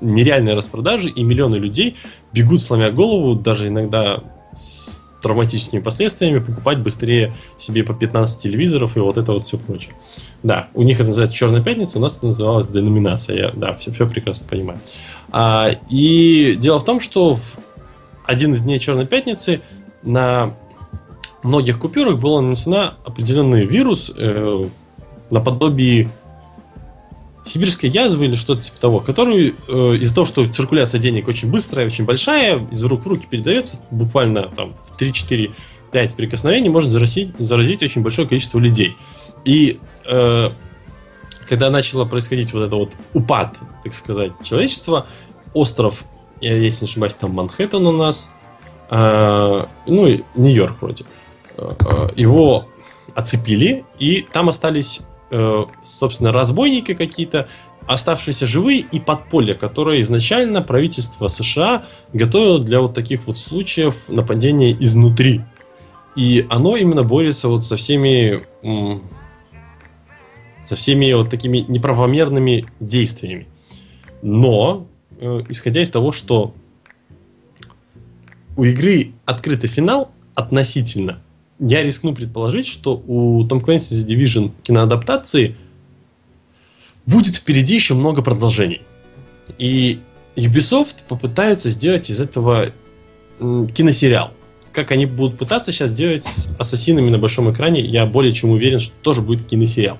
[0.00, 1.96] нереальные распродажи, и миллионы людей
[2.32, 4.22] бегут, сломя голову, даже иногда
[4.54, 9.92] с травматическими последствиями, покупать быстрее себе по 15 телевизоров и вот это вот все прочее.
[10.42, 13.36] Да, у них это называется Черная пятница, у нас это называлось деноминация.
[13.36, 14.78] Я, да, все, все прекрасно понимаю.
[15.32, 17.42] А, и дело в том, что в
[18.24, 19.60] один из дней Черной пятницы
[20.02, 20.54] на
[21.42, 24.68] многих купюрах был нанесена определенный вирус э,
[25.30, 26.10] наподобие
[27.46, 31.86] сибирской язвы или что-то типа того, который э, из-за того, что циркуляция денег очень быстрая,
[31.86, 35.52] очень большая, из рук в руки передается, буквально там в 3-4-5
[36.16, 38.96] прикосновений можно заразить, заразить очень большое количество людей.
[39.44, 40.50] И э,
[41.48, 45.06] когда начало происходить вот это вот упад, так сказать, человечества,
[45.54, 46.04] остров,
[46.40, 48.32] я если не ошибаюсь, там Манхэттен у нас,
[48.90, 51.04] э, ну Нью-Йорк вроде,
[51.56, 52.66] э, э, его
[53.14, 57.48] оцепили, и там остались э, собственно, разбойники какие-то,
[57.86, 64.72] оставшиеся живые и подполье, которое изначально правительство США готовило для вот таких вот случаев нападения
[64.72, 65.42] изнутри.
[66.16, 68.42] И оно именно борется вот со всеми
[70.66, 73.46] со всеми вот такими неправомерными действиями.
[74.20, 74.88] Но,
[75.20, 76.54] э, исходя из того, что
[78.56, 81.22] у игры открытый финал относительно,
[81.58, 85.56] я рискну предположить, что у Tom Clancy's Division киноадаптации
[87.06, 88.82] будет впереди еще много продолжений.
[89.58, 90.00] И
[90.34, 92.72] Ubisoft попытаются сделать из этого
[93.38, 94.32] киносериал.
[94.72, 98.80] Как они будут пытаться сейчас делать с ассасинами на большом экране, я более чем уверен,
[98.80, 99.98] что тоже будет киносериал.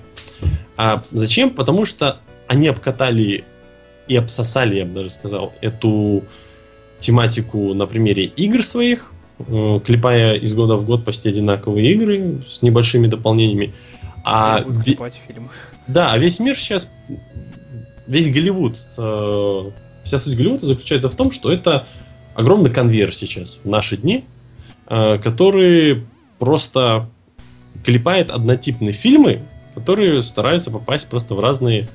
[0.75, 1.49] А зачем?
[1.49, 3.43] Потому что они обкатали
[4.07, 6.23] и обсосали, я бы даже сказал, эту
[6.99, 9.11] тематику на примере игр своих,
[9.45, 13.73] клепая из года в год почти одинаковые игры с небольшими дополнениями.
[14.25, 15.11] А ве-
[15.87, 16.91] да, а весь мир сейчас,
[18.07, 19.71] весь Голливуд, э,
[20.03, 21.85] вся суть Голливуда заключается в том, что это
[22.33, 24.25] огромный конвейер сейчас в наши дни,
[24.87, 26.05] э, который
[26.39, 27.09] просто
[27.83, 29.41] клепает однотипные фильмы,
[29.75, 31.87] которые стараются попасть просто в разные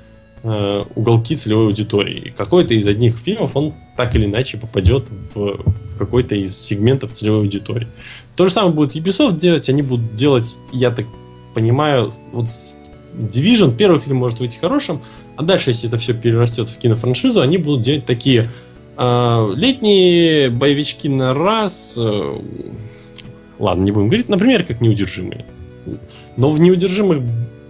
[0.42, 2.33] э, уголки целевой аудитории.
[2.37, 5.61] Какой-то из одних фильмов он так или иначе попадет в,
[5.98, 7.88] какой-то из сегментов целевой аудитории.
[8.37, 11.07] То же самое будет Ubisoft делать, они будут делать, я так
[11.55, 12.46] понимаю, вот
[13.14, 15.02] Division, первый фильм может выйти хорошим,
[15.37, 18.48] а дальше, если это все перерастет в кинофраншизу, они будут делать такие
[18.96, 21.94] э, летние боевички на раз.
[21.98, 22.37] э,
[23.59, 25.44] ладно, не будем говорить, например, как неудержимые.
[26.37, 27.22] Но в неудержимых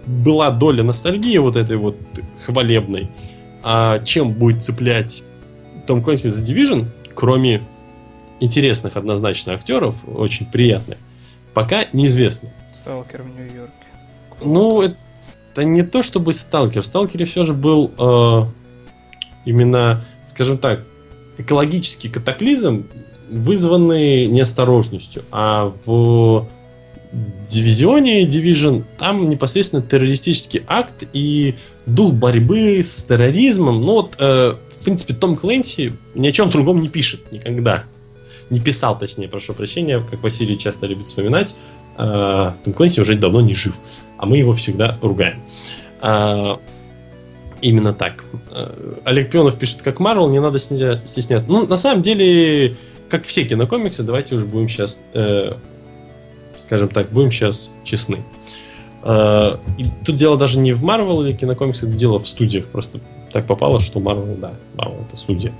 [0.05, 1.95] была доля ностальгии вот этой вот
[2.45, 3.09] хвалебной.
[3.63, 5.23] А чем будет цеплять
[5.87, 7.61] Том Клэнси за Division, кроме
[8.39, 10.97] интересных однозначно актеров, очень приятных,
[11.53, 12.49] пока неизвестно.
[12.73, 13.73] Сталкер в Нью-Йорке.
[14.43, 16.81] Ну, это не то чтобы сталкер.
[16.81, 18.45] В сталкере все же был э,
[19.45, 20.83] именно, скажем так,
[21.37, 22.85] экологический катаклизм,
[23.29, 25.23] вызванный неосторожностью.
[25.31, 26.47] А в
[27.47, 33.81] дивизионе Division там непосредственно террористический акт и дух борьбы с терроризмом.
[33.81, 37.83] Ну вот, э, в принципе, Том Клэнси ни о чем другом не пишет никогда.
[38.49, 41.55] Не писал, точнее, прошу прощения, как Василий часто любит вспоминать.
[41.97, 43.75] Э, Том Клэнси уже давно не жив,
[44.17, 45.41] а мы его всегда ругаем.
[46.01, 46.59] А,
[47.61, 48.25] Именно так.
[48.51, 51.49] Э, Олег Пионов пишет, как Марвел, не надо снизя- стесняться.
[51.49, 52.75] Ну, на самом деле,
[53.07, 55.53] как все кинокомиксы, давайте уж будем сейчас, э,
[56.57, 58.17] скажем так, будем сейчас честны.
[58.17, 58.19] Э,
[59.05, 62.65] и тут дело даже не в Марвел или кинокомиксах, дело в студиях.
[62.67, 62.99] Просто
[63.31, 65.51] так попало, что Марвел, да, Марвел это студия.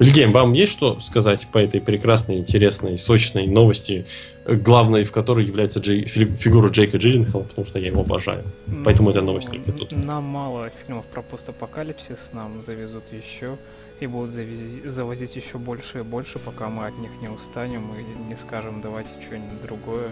[0.00, 4.04] Вильгейм, вам есть что сказать по этой прекрасной, интересной, сочной новости,
[4.44, 8.42] э, главной в которой является Джей- фи- фигура Джейка Джилленхола, потому что я его обожаю.
[8.84, 9.92] Поэтому эта новость только тут.
[9.92, 13.56] Нам мало фильмов про постапокалипсис, нам завезут еще
[14.00, 18.28] и будут завези- завозить еще больше и больше, пока мы от них не устанем и
[18.28, 20.08] не скажем давайте что-нибудь другое,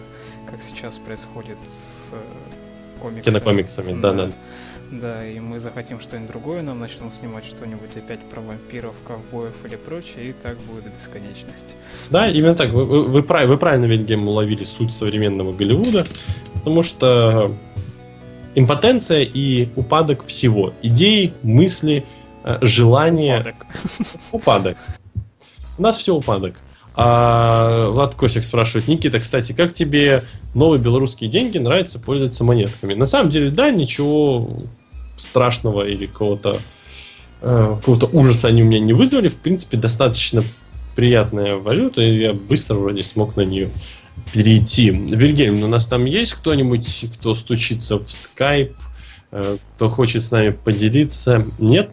[0.48, 2.14] как сейчас происходит с
[3.02, 3.24] э, комиксами.
[3.24, 4.30] Кинокомиксами, да, да.
[4.90, 9.76] Да, и мы захотим что-нибудь другое, нам начнут снимать что-нибудь опять про вампиров, ковбоев или
[9.76, 11.74] прочее, и так будет до бесконечности.
[12.10, 12.70] Да, именно так.
[12.70, 16.04] Вы, вы, вы прав- вы правильно, Вильгельм, уловили суть современного Голливуда,
[16.52, 17.54] потому что
[18.54, 20.74] импотенция и упадок всего.
[20.82, 22.04] Идеи, мысли,
[22.44, 23.38] э, желания.
[23.38, 23.66] Падок.
[24.32, 24.78] Упадок.
[25.78, 26.60] У нас все упадок.
[26.94, 30.24] А Влад Косик спрашивает, Никита, кстати, как тебе
[30.54, 32.94] новые белорусские деньги нравится пользоваться монетками?
[32.94, 34.62] На самом деле, да, ничего
[35.16, 36.58] страшного или какого-то
[37.40, 39.28] э, какого-то ужаса они у меня не вызвали.
[39.28, 40.44] В принципе, достаточно
[40.94, 43.70] приятная валюта, и я быстро вроде смог на нее
[44.32, 44.90] перейти.
[44.90, 48.72] Вильгельм, у нас там есть кто-нибудь, кто стучится в скайп,
[49.30, 51.46] э, кто хочет с нами поделиться?
[51.58, 51.90] Нет?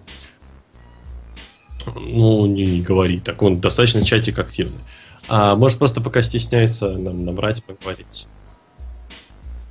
[1.95, 3.41] Ну, не, говори так.
[3.41, 4.79] Он достаточно чатик активный.
[5.27, 8.27] А может, просто пока стесняется нам набрать, поговорить.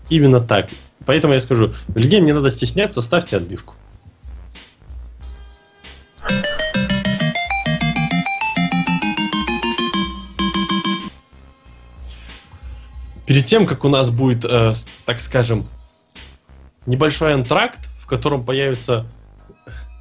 [0.09, 0.69] Именно так.
[1.05, 3.75] Поэтому я скажу, Вильгельм, не надо стесняться, ставьте отбивку.
[13.27, 14.73] Перед тем, как у нас будет, э,
[15.05, 15.67] так скажем,
[16.87, 19.07] небольшой антракт, в котором появится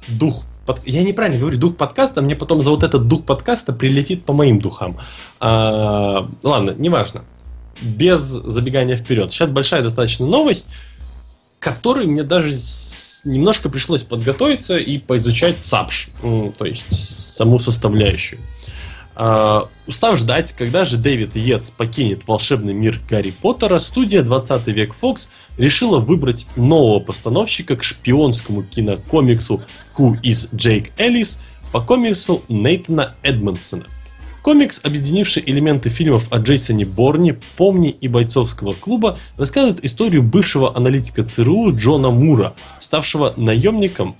[0.08, 4.24] дух под- Я неправильно говорю, дух подкаста, мне потом за вот этот дух подкаста прилетит
[4.24, 4.98] по моим духам.
[5.40, 7.24] А, ладно, неважно.
[7.80, 9.32] Без забегания вперед.
[9.32, 10.66] Сейчас большая достаточно новость,
[11.58, 12.52] которой мне даже
[13.24, 16.10] немножко пришлось подготовиться и поизучать САПШ,
[16.58, 16.86] то есть
[17.36, 18.38] саму составляющую.
[19.20, 24.94] А, устав ждать, когда же Дэвид Йетс покинет волшебный мир Гарри Поттера, студия 20 век
[25.02, 29.60] Fox решила выбрать нового постановщика к шпионскому кинокомиксу
[29.96, 31.40] Who is Jake Ellis
[31.72, 33.86] по комиксу Нейтана Эдмонсона.
[34.42, 41.24] Комикс, объединивший элементы фильмов о Джейсоне Борне, Помни и бойцовского клуба, рассказывает историю бывшего аналитика
[41.24, 44.16] ЦРУ Джона Мура, ставшего наемником,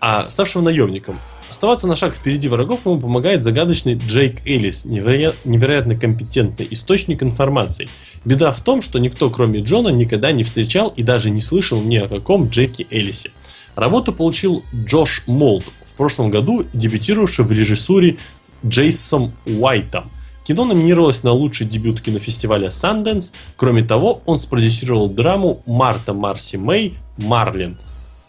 [0.00, 1.20] а ставшего наемником.
[1.48, 7.88] Оставаться на шаг впереди врагов ему помогает загадочный Джейк Эллис, невероя- невероятно компетентный источник информации.
[8.24, 11.96] Беда в том, что никто, кроме Джона, никогда не встречал и даже не слышал ни
[11.96, 13.30] о каком Джеке Эллисе.
[13.76, 18.16] Работу получил Джош Молд, в прошлом году дебютировавший в режиссуре
[18.64, 20.10] Джейсом Уайтом.
[20.44, 23.32] Кино номинировалось на лучший дебют кинофестиваля Sundance.
[23.56, 27.78] Кроме того, он спродюсировал драму Марта Марси Мэй Марлин.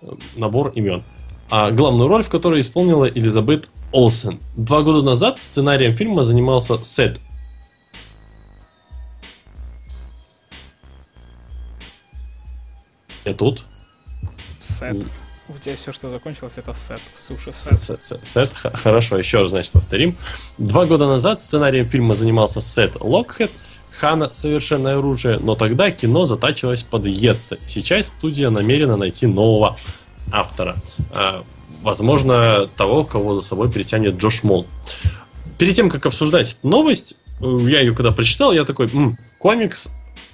[0.01, 1.03] Э, Набор имен.
[1.49, 4.39] А главную роль в которой исполнила Элизабет Олсен.
[4.55, 7.19] Два года назад сценарием фильма занимался Сет.
[13.23, 13.65] Я тут.
[14.59, 15.05] Сет.
[15.49, 16.99] У тебя все, что закончилось, это сет.
[17.15, 18.01] Суши сет.
[18.25, 20.17] Сет, хорошо, еще раз, значит, повторим.
[20.57, 23.51] Два года назад сценарием фильма занимался Сет Локхед,
[23.97, 27.57] Хана «Совершенное оружие», но тогда кино затачивалось под Йетса.
[27.65, 29.77] Сейчас студия намерена найти нового
[30.31, 30.75] автора.
[31.11, 31.43] А,
[31.81, 34.65] Возможно, того, кого за собой притянет Джош Мол.
[35.57, 39.89] Перед тем, как обсуждать новость, э, я ее когда прочитал, я такой, «М, комикс,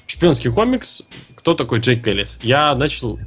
[0.07, 1.03] шпионский комикс,
[1.35, 2.39] кто такой Джейк Эллис?
[2.41, 3.19] Я начал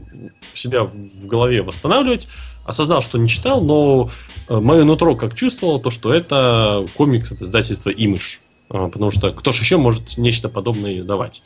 [0.55, 2.27] себя в голове восстанавливать,
[2.65, 4.11] осознал, что не читал, но
[4.49, 8.39] мое нутро как чувствовало, то, что это комикс от издательства Image.
[8.69, 11.43] Потому что кто же еще может нечто подобное издавать?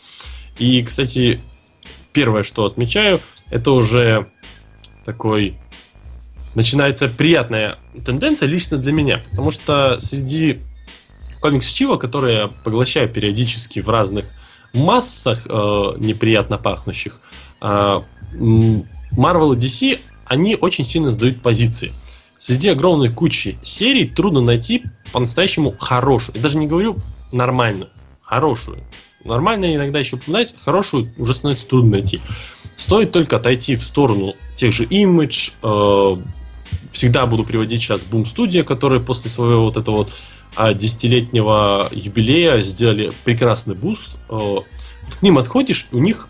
[0.58, 1.40] И, кстати,
[2.12, 4.28] первое, что отмечаю, это уже
[5.10, 5.56] такой
[6.54, 10.60] начинается приятная тенденция лично для меня, потому что среди
[11.40, 14.26] комикс Чива, которые я поглощаю периодически в разных
[14.72, 15.50] массах э,
[15.98, 17.18] неприятно пахнущих,
[17.60, 18.00] э,
[18.36, 21.92] Marvel и DC, они очень сильно сдают позиции.
[22.38, 26.36] Среди огромной кучи серий трудно найти по-настоящему хорошую.
[26.36, 26.98] Я даже не говорю
[27.32, 27.90] нормальную,
[28.22, 28.78] хорошую.
[29.24, 32.20] Нормально иногда еще упоминать, хорошую уже становится трудно найти.
[32.80, 36.22] Стоит только отойти в сторону тех же Image, э,
[36.90, 40.14] всегда буду приводить сейчас Boom Studio, которые после своего вот этого вот
[40.56, 44.16] а, десятилетнего юбилея сделали прекрасный boost.
[44.30, 44.60] Э,
[45.10, 46.26] К ним отходишь, у них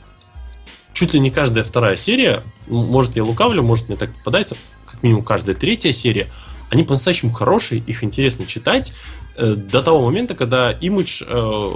[0.93, 5.23] чуть ли не каждая вторая серия, может я лукавлю, может мне так попадается, как минимум
[5.23, 6.27] каждая третья серия,
[6.69, 8.93] они по-настоящему хорошие, их интересно читать
[9.37, 11.71] э, до того момента, когда э,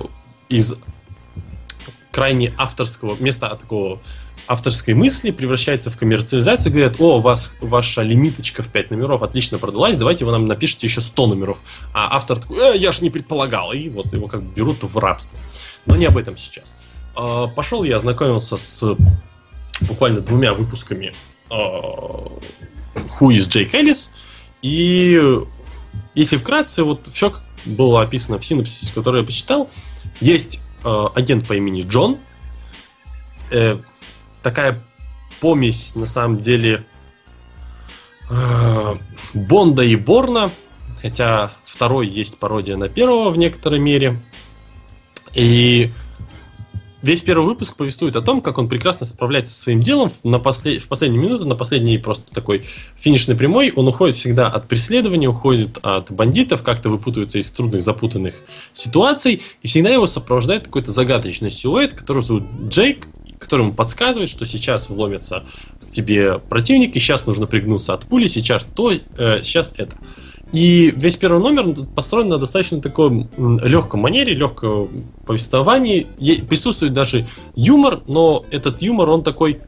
[0.48, 0.74] из
[2.10, 4.00] крайне авторского места такого
[4.47, 9.59] авторской мысли превращается в коммерциализацию, говорят, о, у вас ваша лимиточка в 5 номеров отлично
[9.59, 11.59] продалась, давайте вы нам напишите еще 100 номеров.
[11.92, 14.99] А автор такой, э, я ж не предполагал, и вот его как бы берут в
[14.99, 15.38] рабство.
[15.86, 16.76] Но не об этом сейчас.
[17.16, 18.97] Э, пошел я ознакомился с
[19.80, 21.14] буквально двумя выпусками
[21.51, 24.11] э, Who is Jake Ellis,
[24.62, 25.20] и
[26.14, 27.32] если вкратце, вот все
[27.64, 29.68] было описано в синопсисе, который я почитал,
[30.20, 32.18] есть э, агент по имени Джон,
[33.51, 33.78] э,
[34.45, 34.80] такая
[35.40, 36.84] помесь, на самом деле,
[38.30, 38.95] э,
[39.32, 40.53] Бонда и Борна,
[41.03, 44.20] хотя второй есть пародия на первого в некоторой мере.
[45.34, 45.90] И
[47.03, 50.82] весь первый выпуск повествует о том, как он прекрасно справляется со своим делом на послед...
[50.82, 52.64] в последнюю минуту, на последней просто такой
[52.99, 53.72] финишной прямой.
[53.74, 58.34] Он уходит всегда от преследования, уходит от бандитов, как-то выпутывается из трудных, запутанных
[58.72, 63.09] ситуаций, и всегда его сопровождает какой-то загадочный силуэт, который зовут Джейк,
[63.39, 65.45] который подсказывает, что сейчас вломится
[65.87, 69.95] к тебе противник, и сейчас нужно пригнуться от пули, сейчас то, э, сейчас это.
[70.53, 74.89] И весь первый номер построен на достаточно такой легком манере, легком
[75.26, 76.07] повествовании.
[76.49, 77.26] Присутствует даже
[77.57, 79.61] юмор, но этот юмор, он такой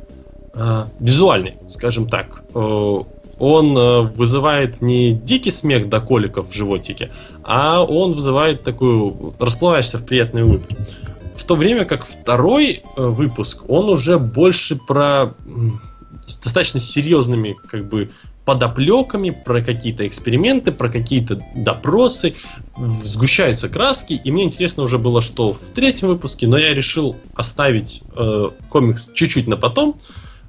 [0.54, 2.44] э, визуальный, скажем так.
[2.54, 3.02] Э,
[3.38, 7.10] он э, вызывает не дикий смех до коликов в животике,
[7.42, 9.34] а он вызывает такую...
[9.40, 10.76] расплываешься в приятной улыбке.
[11.46, 15.34] То время как второй э, выпуск, он уже больше про
[16.26, 18.10] с достаточно серьезными как бы
[18.44, 22.34] подоплеками, про какие-то эксперименты, про какие-то допросы,
[23.02, 28.02] сгущаются краски, и мне интересно уже было, что в третьем выпуске, но я решил оставить
[28.16, 30.00] э, комикс чуть-чуть на потом,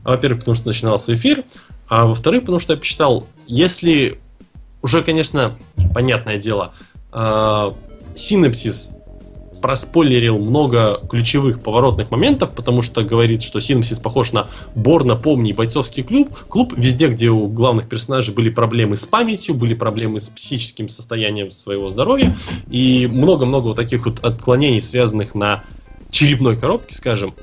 [0.04, 1.44] во-первых, потому что начинался эфир,
[1.90, 4.20] а во-вторых, потому что я посчитал, если
[4.84, 5.58] уже, конечно,
[5.94, 6.74] понятное дело,
[7.14, 7.72] э,
[8.14, 8.92] синапсис
[9.68, 16.04] проспойлерил много ключевых поворотных моментов, потому что говорит, что Синапсис похож на Борна, помни, бойцовский
[16.04, 16.30] клуб.
[16.48, 21.52] Клуб везде, где у главных персонажей были проблемы с памятью, были проблемы с психическим состоянием
[21.52, 22.38] своего здоровья,
[22.70, 25.66] и много-много вот таких вот отклонений, связанных на
[26.12, 27.34] черепной коробке, скажем.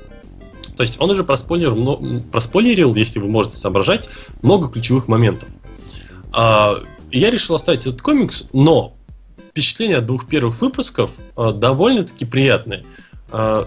[0.75, 4.09] То есть он уже проспойлерил, проспойлерил, если вы можете соображать,
[4.41, 5.49] много ключевых моментов.
[6.33, 8.95] А, я решил оставить этот комикс, но
[9.55, 12.83] впечатление от двух первых выпусков э, довольно-таки приятное.
[13.31, 13.63] Э,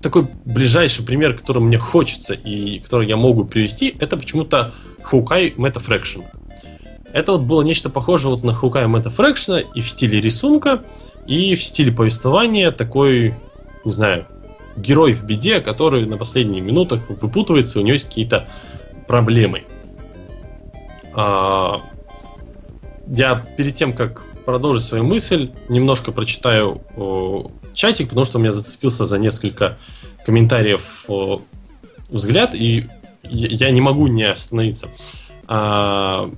[0.00, 4.72] такой ближайший пример, который мне хочется и который я могу привести, это почему-то
[5.50, 6.24] Meta Fraction.
[7.12, 10.82] Это вот было нечто похожее вот на Meta Fraction и в стиле рисунка,
[11.26, 13.34] и в стиле повествования такой,
[13.84, 14.24] не знаю,
[14.78, 18.48] герой в беде, который на последних минутах выпутывается, у него есть какие-то
[19.06, 19.64] проблемы.
[21.14, 21.82] А,
[23.08, 28.52] я перед тем, как продолжить свою мысль, немножко прочитаю о, чатик, потому что у меня
[28.52, 29.78] зацепился за несколько
[30.24, 31.40] комментариев о,
[32.08, 32.88] взгляд, и
[33.22, 34.88] я, не могу не остановиться.
[35.46, 36.30] А,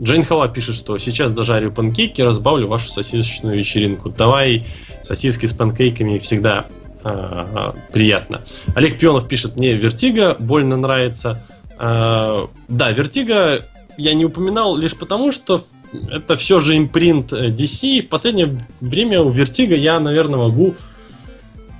[0.00, 4.10] Джейн Хала пишет, что сейчас дожарю панкейки, разбавлю вашу сосисочную вечеринку.
[4.10, 4.66] Давай,
[5.02, 6.66] сосиски с панкейками всегда
[7.02, 8.42] а, приятно.
[8.74, 11.44] Олег Пионов пишет, мне Vertigo больно нравится.
[11.78, 13.62] А, да, Vertigo
[13.96, 15.62] я не упоминал лишь потому, что
[16.10, 18.02] это все же импринт э, DC.
[18.02, 20.74] В последнее время у Vertigo я, наверное, могу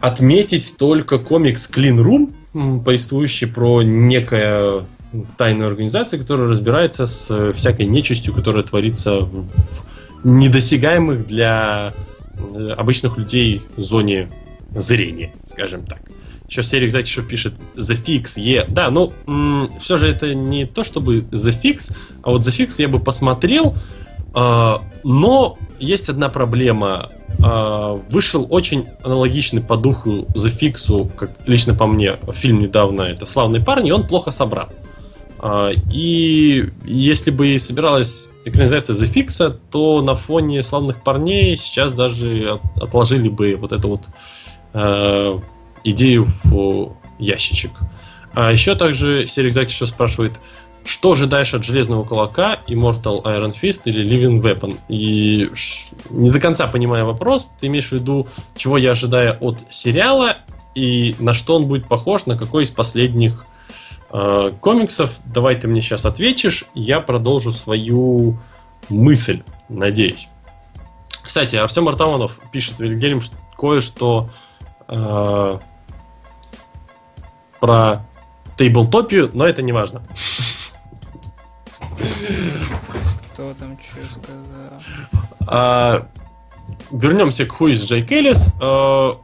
[0.01, 4.87] отметить только комикс Clean Room, повествующий про некая
[5.37, 9.47] тайную организацию, которая разбирается с э, всякой нечистью, которая творится в
[10.25, 11.93] недосягаемых для
[12.35, 14.29] э, обычных людей зоне
[14.75, 16.01] зрения, скажем так.
[16.49, 18.64] Еще Серик Закишев пишет The Fix, е.
[18.69, 19.12] Да, ну,
[19.81, 21.93] все же это не то, чтобы The Fix,
[22.23, 23.75] а вот The Fix я бы посмотрел,
[25.03, 27.11] но есть одна проблема.
[27.43, 33.26] А, вышел очень аналогичный по духу The Fix, как лично по мне, фильм недавно, это
[33.26, 34.68] «Славные парни», и он плохо собран.
[35.39, 42.53] А, И если бы собиралась экранизация The Fix, то на фоне «Славных парней» сейчас даже
[42.53, 44.09] от- отложили бы вот эту вот
[45.84, 47.70] идею в ящичек.
[48.34, 50.39] А еще также Серик Закишев спрашивает,
[50.87, 54.78] что ожидаешь от Железного Кулака, Immortal Iron Fist или Living Weapon?
[54.89, 55.51] И
[56.11, 60.39] не до конца понимая вопрос, ты имеешь в виду, чего я ожидаю от сериала
[60.74, 63.45] и на что он будет похож, на какой из последних
[64.12, 65.18] э, комиксов?
[65.24, 68.39] Давай ты мне сейчас ответишь, я продолжу свою
[68.89, 70.28] мысль, надеюсь.
[71.22, 73.20] Кстати, Артем Артамонов пишет Вильгельм
[73.59, 74.30] кое-что
[74.87, 75.59] э,
[77.59, 78.07] про
[78.57, 80.03] тейблтопию, но это не важно.
[83.37, 84.80] Кто там что сказал?
[85.47, 86.09] А,
[86.91, 88.49] вернемся к Who is Джейк Эллис.
[88.62, 89.18] А,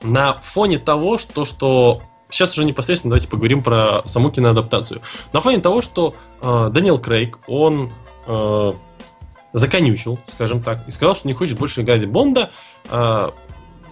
[0.00, 2.00] на фоне того, что, что...
[2.30, 5.02] Сейчас уже непосредственно давайте поговорим про саму киноадаптацию.
[5.34, 7.92] На фоне того, что э, Даниэл Крейг, он
[8.26, 8.72] э,
[9.52, 12.50] законючил, скажем так, и сказал, что не хочет больше играть Бонда,
[12.88, 13.30] э,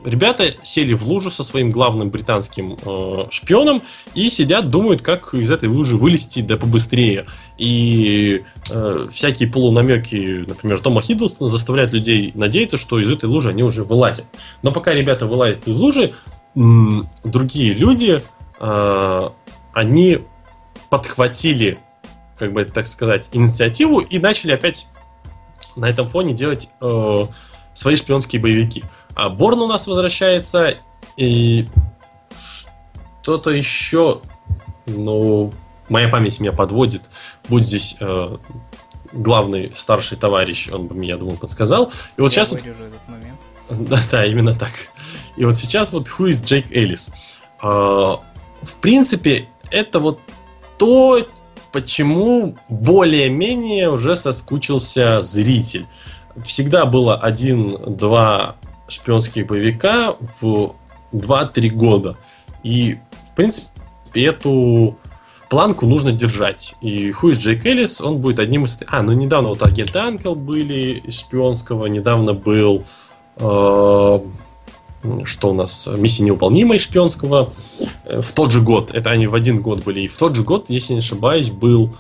[0.04, 3.82] ребята сели в лужу со своим главным британским э, шпионом
[4.14, 7.26] и сидят, думают, как из этой лужи вылезти да побыстрее.
[7.60, 13.62] И э, всякие полунамеки, например, Тома Хиддлстона заставляют людей надеяться, что из этой лужи они
[13.62, 14.24] уже вылазят.
[14.62, 16.14] Но пока ребята вылазят из лужи,
[16.56, 18.22] м, другие люди,
[18.60, 19.30] э,
[19.74, 20.20] они
[20.88, 21.78] подхватили,
[22.38, 24.86] как бы так сказать, инициативу и начали опять
[25.76, 27.26] на этом фоне делать э,
[27.74, 28.84] свои шпионские боевики.
[29.14, 30.78] А Борн у нас возвращается,
[31.18, 31.68] и
[33.20, 34.22] что-то еще,
[34.86, 35.52] ну,
[35.90, 37.02] моя память меня подводит.
[37.48, 38.36] Будь здесь э,
[39.12, 41.92] главный старший товарищ, он бы мне, я думаю, подсказал.
[42.16, 42.62] И вот Я сейчас вот
[43.70, 44.72] да, да, именно так.
[45.36, 47.12] И вот сейчас вот Who is Джейк Эллис?
[47.60, 48.20] А,
[48.62, 50.20] В принципе, это вот
[50.78, 51.26] то,
[51.72, 55.86] почему более-менее уже соскучился зритель.
[56.44, 58.56] Всегда было один-два
[58.88, 60.74] шпионских боевика в
[61.12, 62.16] 2-3 года.
[62.62, 62.98] И,
[63.30, 63.70] в принципе,
[64.14, 64.98] эту
[65.50, 66.74] планку нужно держать.
[66.80, 68.78] И Who is Джейк Эллис, он будет одним из...
[68.86, 72.84] А, ну недавно вот агент Анкел были из шпионского, недавно был
[73.36, 74.20] э,
[75.24, 77.52] что у нас, миссия невыполнимая шпионского.
[78.04, 80.44] Э, В тот же год, это они в один год были, и в тот же
[80.44, 81.96] год, если не ошибаюсь, был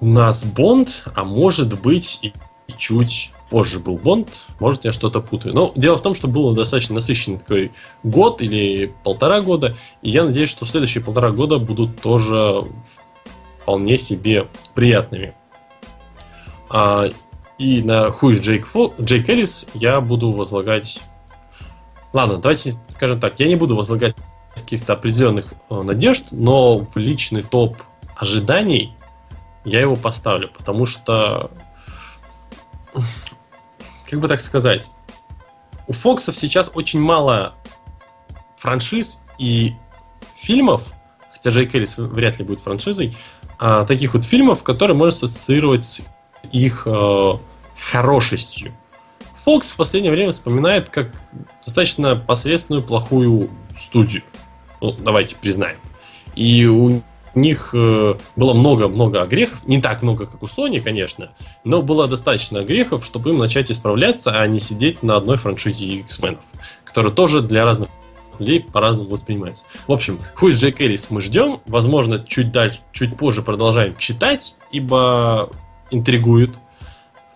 [0.00, 2.32] у нас Бонд, а может быть и
[2.76, 5.54] чуть позже был Бонд, может я что-то путаю.
[5.54, 10.24] Но дело в том, что был достаточно насыщенный такой год или полтора года, и я
[10.24, 12.62] надеюсь, что следующие полтора года будут тоже
[13.62, 15.34] вполне себе приятными.
[16.70, 17.10] А,
[17.58, 18.92] и на хуй Джейк, Фо...
[19.00, 21.00] Джейк Эллис я буду возлагать...
[22.12, 24.14] Ладно, давайте скажем так, я не буду возлагать
[24.54, 27.76] каких-то определенных э, надежд, но в личный топ
[28.16, 28.96] ожиданий
[29.64, 31.50] я его поставлю, потому что
[34.08, 34.90] как бы так сказать,
[35.86, 37.54] у Фоксов сейчас очень мало
[38.56, 39.74] франшиз и
[40.36, 40.82] фильмов,
[41.32, 43.16] хотя Джейк Эллис вряд ли будет франшизой,
[43.58, 46.02] а, таких вот фильмов, которые можно ассоциировать с
[46.52, 47.32] их э,
[47.90, 48.72] хорошестью.
[49.38, 51.12] Фокс в последнее время вспоминает как
[51.64, 54.22] достаточно посредственную плохую студию.
[54.80, 55.78] Ну, давайте признаем.
[56.34, 57.02] И у
[57.36, 59.66] них э, было много-много грехов.
[59.66, 61.32] Не так много, как у Sony, конечно,
[61.64, 66.40] но было достаточно грехов, чтобы им начать исправляться, а не сидеть на одной франшизе X-менов,
[66.84, 67.88] которая тоже для разных
[68.38, 69.64] людей по-разному воспринимается.
[69.86, 71.60] В общем, Who is Джейк Эллис мы ждем.
[71.66, 75.50] Возможно, чуть дальше, чуть позже продолжаем читать, ибо
[75.90, 76.54] интригует.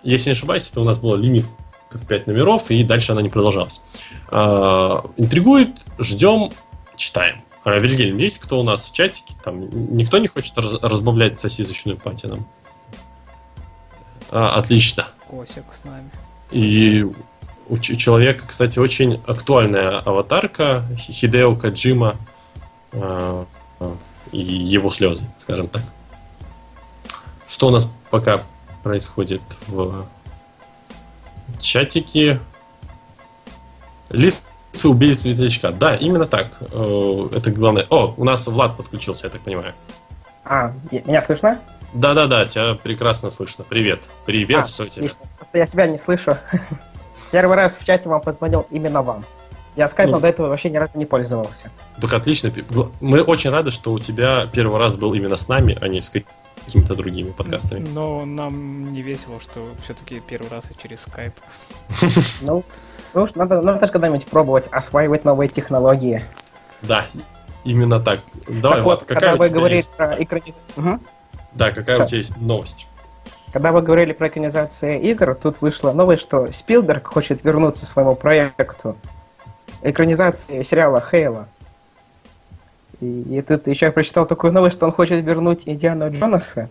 [0.02, 1.44] Если не ошибаюсь, это у нас было лимит
[1.90, 3.80] в 5 номеров, и дальше она не продолжалась.
[4.28, 6.50] А, интригует, ждем,
[6.96, 7.42] читаем.
[7.64, 9.34] А, Вильгельм, есть кто у нас в чатике?
[9.44, 12.46] Там никто не хочет раз- разбавлять сосисочную пати нам?
[14.30, 15.08] А, отлично.
[15.28, 16.10] Косик с нами.
[16.50, 17.06] И
[17.68, 22.16] у человека, кстати, очень актуальная аватарка Хи- Хидео Каджима
[22.92, 23.44] а,
[24.32, 25.82] и его слезы, скажем так.
[27.46, 28.40] Что у нас пока
[28.82, 30.06] происходит в
[31.60, 32.40] чатике?
[34.08, 34.42] Лисы
[34.84, 35.70] убили светлячка.
[35.70, 36.48] Да, именно так.
[36.72, 37.86] Э, Это главное.
[37.90, 39.74] О, у нас Влад подключился, я так понимаю.
[40.44, 41.60] А, меня слышно?
[41.92, 43.64] Да-да-да, тебя прекрасно слышно.
[43.68, 44.00] Привет.
[44.26, 45.10] Привет, А, что тебя?
[45.38, 46.36] Просто я себя не слышу.
[47.32, 49.24] Первый раз в чате вам позвонил именно вам.
[49.76, 50.20] Я скайпом Ну.
[50.20, 51.70] до этого вообще ни разу не пользовался.
[52.00, 52.52] Так отлично.
[53.00, 56.10] Мы очень рады, что у тебя первый раз был именно с нами, а не с
[56.10, 57.86] какими-то другими подкастами.
[57.88, 61.34] Но нам не весело, что все-таки первый раз и через скайп.
[62.40, 62.64] Ну,
[63.14, 66.24] ну, ж надо, надо же когда-нибудь пробовать осваивать новые технологии.
[66.82, 67.04] Да,
[67.64, 68.20] именно так.
[68.48, 69.96] Давай, так Влад, вот, какая когда у вы тебя говорили есть?
[69.96, 71.00] про экранизацию...
[71.52, 72.08] Да, какая у Что?
[72.08, 72.88] тебя есть новость?
[73.52, 78.14] Когда вы говорили про экранизацию игр, тут вышла новость, что Спилберг хочет вернуться к своему
[78.14, 78.96] проекту
[79.82, 81.48] экранизации сериала Хейла.
[83.00, 86.68] И, и тут еще я прочитал такую новость, что он хочет вернуть Индиану Джонаса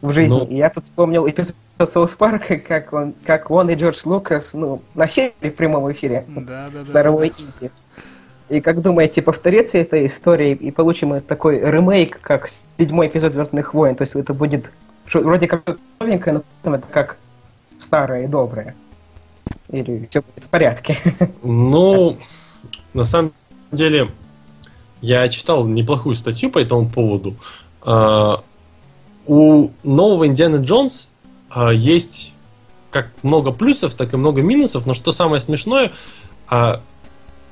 [0.00, 0.34] в жизнь.
[0.34, 0.44] Ну.
[0.46, 1.54] И я тут вспомнил эпизод
[1.86, 6.68] Соус Парка, как он, как он и Джордж Лукас, ну, носили в прямом эфире Да,
[6.72, 7.26] да, да.
[7.26, 7.70] Инди.
[8.48, 13.74] И как думаете, повторится эта история и получим мы такой ремейк, как седьмой эпизод Звездных
[13.74, 13.94] войн?
[13.94, 14.70] То есть это будет
[15.12, 17.16] вроде как новенькое, но потом это как
[17.78, 18.74] старое и доброе.
[19.70, 20.98] Или все будет в порядке.
[21.42, 22.18] Ну,
[22.94, 23.32] на самом
[23.70, 24.08] деле,
[25.02, 27.36] я читал неплохую статью по этому поводу.
[29.28, 31.10] У нового Индианы Джонс
[31.50, 32.32] а, есть
[32.90, 35.92] как много плюсов, так и много минусов, но что самое смешное,
[36.48, 36.80] а,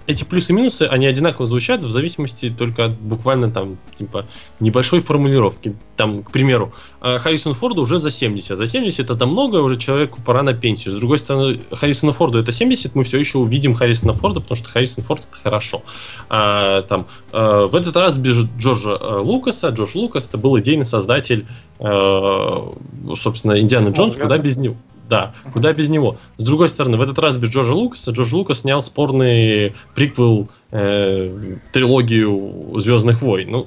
[0.06, 4.26] эти плюсы и минусы, они одинаково звучат в зависимости только от буквально там, типа,
[4.60, 5.74] небольшой формулировки.
[5.96, 8.56] Там, к примеру, а, Харрисону Форду уже за 70.
[8.56, 10.94] За 70 это много, уже человеку пора на пенсию.
[10.94, 14.70] С другой стороны, Харрисону Форду это 70, мы все еще увидим Харрисона Форда, потому что
[14.70, 15.82] Харрисон Форд это хорошо.
[16.28, 20.86] А, там, а, в этот раз без Джорджа а, Лукаса, Джордж Лукас это был идейный
[20.86, 21.46] создатель,
[21.80, 22.72] а,
[23.16, 24.76] собственно, Индианы Джонс, куда без него.
[25.08, 26.18] Да, куда без него.
[26.36, 31.56] С другой стороны, в этот раз без Джорджа Лукаса, Джордж Лукас снял спорный приквел э,
[31.72, 33.50] трилогию Звездных войн.
[33.50, 33.66] Ну,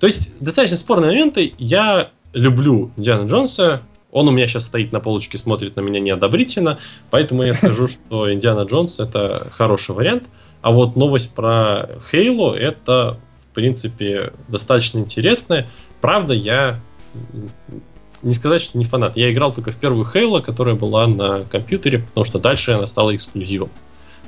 [0.00, 1.54] то есть, достаточно спорные моменты.
[1.58, 3.82] Я люблю Диана Джонса.
[4.10, 6.78] Он у меня сейчас стоит на полочке, смотрит на меня неодобрительно.
[7.10, 10.24] Поэтому я скажу, что Индиана Джонс это хороший вариант.
[10.60, 13.18] А вот новость про Хейло это,
[13.50, 15.68] в принципе, достаточно интересная.
[16.00, 16.80] Правда, я
[18.22, 19.16] не сказать, что не фанат.
[19.16, 23.14] Я играл только в первую Хейло, которая была на компьютере, потому что дальше она стала
[23.14, 23.70] эксклюзивом.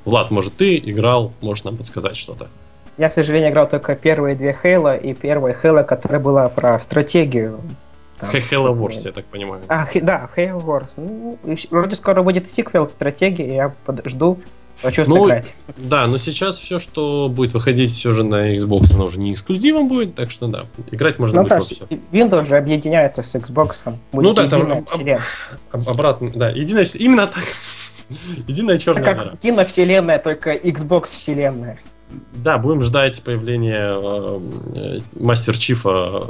[0.04, 2.48] Влад, может, ты играл, можешь нам подсказать что-то?
[2.98, 7.60] Я, к сожалению, играл только первые две Хейла и первая Хейла, которая была про стратегию.
[8.20, 9.62] Halo Wars, я так понимаю.
[9.68, 10.90] А, да, Halo Wars.
[10.96, 11.38] Ну,
[11.70, 14.38] вроде скоро будет сиквел стратегии, я подожду,
[14.84, 15.50] хочу Ну, сыграть.
[15.76, 19.88] Да, но сейчас все, что будет выходить все же на Xbox, оно уже не эксклюзивом
[19.88, 21.84] будет, так что да, играть можно Ну будет во все.
[22.12, 23.76] Windows же объединяется с Xbox.
[24.12, 24.88] Будет Ну да, там об-
[25.72, 25.88] об-.
[25.88, 27.42] Обратно, да, единая, именно так.
[28.46, 29.30] Единая Это черная дыра.
[29.30, 31.78] как киновселенная, только Xbox вселенная.
[32.32, 34.40] Да, будем ждать появления э,
[34.76, 36.22] э, Мастер Чифа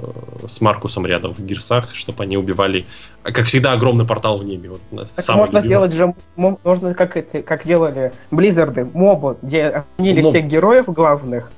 [0.42, 2.84] э, с Маркусом рядом в Гирсах, чтобы они убивали,
[3.22, 4.70] а, как всегда, огромный портал в небе.
[4.70, 5.66] Вот, э, Так можно любимый.
[5.66, 10.30] сделать же, можно как это, как делали Близзарды, мобу, где объединили Моб.
[10.34, 11.50] всех героев главных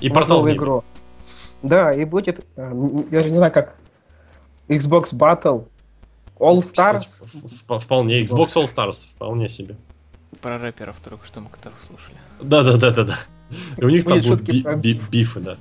[0.00, 0.56] И в портал в небе.
[0.58, 0.84] игру.
[1.62, 3.74] Да, и будет, я же не знаю, как
[4.68, 5.66] Xbox Battle,
[6.38, 7.00] All Stars.
[7.00, 8.20] Кстати, Вполне.
[8.22, 9.76] Xbox All Stars, вполне себе.
[10.42, 12.16] Про рэперов только что мы которых слушали.
[12.40, 13.14] Да, да, да, да, да.
[13.76, 15.56] И у них там будут бифы, да.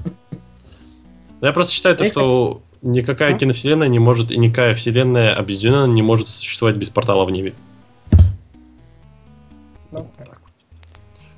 [1.42, 6.30] Я просто считаю, то, что никакая киновселенная не может, и никакая вселенная объединенная не может
[6.30, 7.54] существовать без портала в небе.
[9.92, 10.40] Ну, так.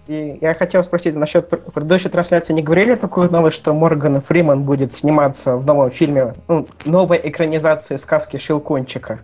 [0.08, 2.54] И я хотел спросить насчет пр- предыдущей трансляции.
[2.54, 7.98] Не говорили такую новость, что Морган Фриман будет сниматься в новом фильме, ну, новой экранизации
[7.98, 9.22] сказки Щелкунчика?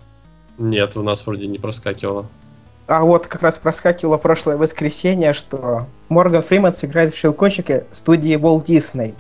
[0.58, 2.26] Нет, у нас вроде не проскакивало.
[2.92, 8.66] А вот как раз проскакивало прошлое воскресенье, что Морган Фриман сыграет в Щелкунчике студии Walt
[8.66, 9.14] Disney.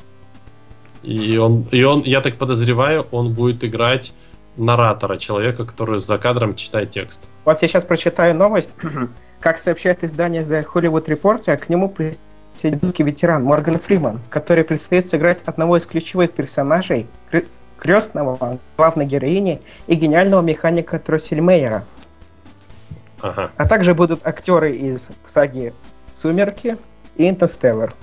[1.04, 4.14] И он, и он, я так подозреваю, он будет играть
[4.58, 7.30] наратора, человека, который за кадром читает текст.
[7.46, 8.72] Вот я сейчас прочитаю новость.
[9.40, 15.40] Как сообщает издание The Hollywood Reporter, к нему присоединился ветеран Морган Фриман, который предстоит сыграть
[15.46, 17.08] одного из ключевых персонажей,
[17.78, 21.86] крестного главной героини и гениального механика Троссельмейера.
[23.22, 23.52] Ага.
[23.56, 25.74] А также будут актеры из саги
[26.14, 26.78] «Сумерки»
[27.16, 27.94] и «Интерстеллар».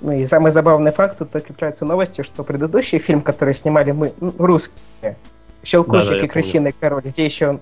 [0.00, 4.32] Ну и самый забавный факт, тут подкрепляются новости, что предыдущий фильм, который снимали мы, ну,
[4.38, 5.16] русские,
[5.64, 7.60] «Щелкунчик Да-да, я и крысиный король», где еще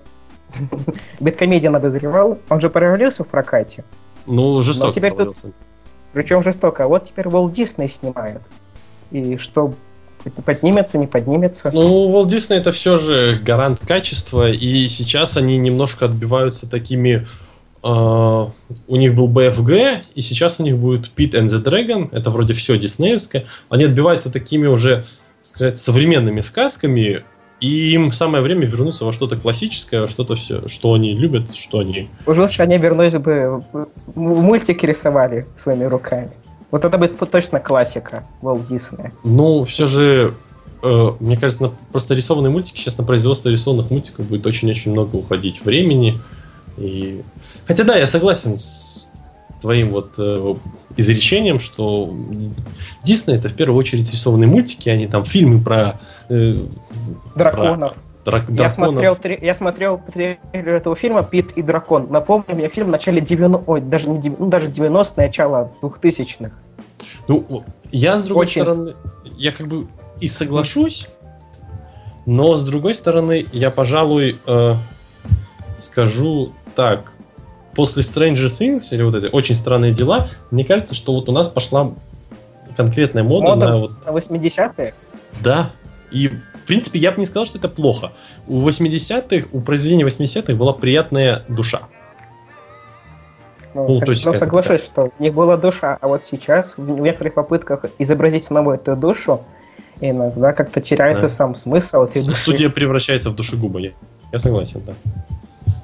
[1.19, 3.83] Бэткомедиан обозревал, он же провалился в прокате.
[4.25, 5.51] Ну, жестоко теперь тут- провалился.
[6.13, 6.85] Причем жестоко.
[6.85, 8.41] А вот теперь Walt Disney снимает.
[9.11, 9.73] И что,
[10.29, 11.71] поднимется, не поднимется?
[11.73, 17.27] Ну, Walt Disney это все же гарант качества, и сейчас они немножко отбиваются такими...
[17.83, 22.29] э, у них был BFG, и сейчас у них будет Pit and the Dragon, это
[22.29, 23.45] вроде все диснеевское.
[23.69, 25.05] Они отбиваются такими уже,
[25.43, 27.23] сказать, современными сказками,
[27.59, 32.07] и им самое время вернуться во что-то классическое, что-то все, что они любят, что они...
[32.27, 33.63] Уж лучше они вернулись бы,
[34.15, 36.31] мультики рисовали своими руками.
[36.71, 39.11] Вот это будет точно классика Walt Disney.
[39.23, 40.33] Ну, все же,
[40.83, 45.15] э, мне кажется, на просто рисованные мультики сейчас на производство рисованных мультиков будет очень-очень много
[45.15, 46.19] уходить времени.
[46.77, 47.23] И...
[47.65, 49.09] Хотя да, я согласен с
[49.61, 50.55] твоим вот э,
[50.97, 52.13] изречением, что
[53.03, 55.99] Дисней это в первую очередь рисованные мультики, а не там фильмы про
[56.29, 56.55] э,
[57.35, 57.95] Драконов.
[58.27, 62.07] Драк- Я смотрел, три- я смотрел трейлер этого фильма «Пит и дракон».
[62.09, 66.51] Напомню мне фильм в начале 90 ой, даже не 90 ну, даже 90 начало 2000-х.
[67.27, 68.93] Ну, я с другой Очень стороны,
[69.37, 69.87] я как бы
[70.21, 71.07] и соглашусь,
[72.25, 74.73] но с другой стороны, я, пожалуй, э,
[75.77, 77.11] скажу так.
[77.75, 81.47] После Stranger Things или вот это очень странные дела, мне кажется, что вот у нас
[81.47, 81.91] пошла
[82.75, 83.67] конкретная мода, Мода?
[83.67, 84.93] на вот На 80-е.
[85.41, 85.69] да.
[86.09, 86.31] И
[86.67, 88.11] принципе я бы не сказал, что это плохо.
[88.47, 91.81] У 80-х, у произведений 80-х была приятная душа.
[93.73, 96.99] Ну, Ну, то есть ну, соглашусь, что у них была душа, а вот сейчас в
[96.99, 99.41] некоторых попытках изобразить снова эту душу
[100.01, 101.29] иногда как-то теряется Да.
[101.29, 102.41] сам смысл этой души.
[102.41, 103.79] Студия превращается в душегуба.
[103.79, 103.91] Я,
[104.31, 104.93] я согласен, да.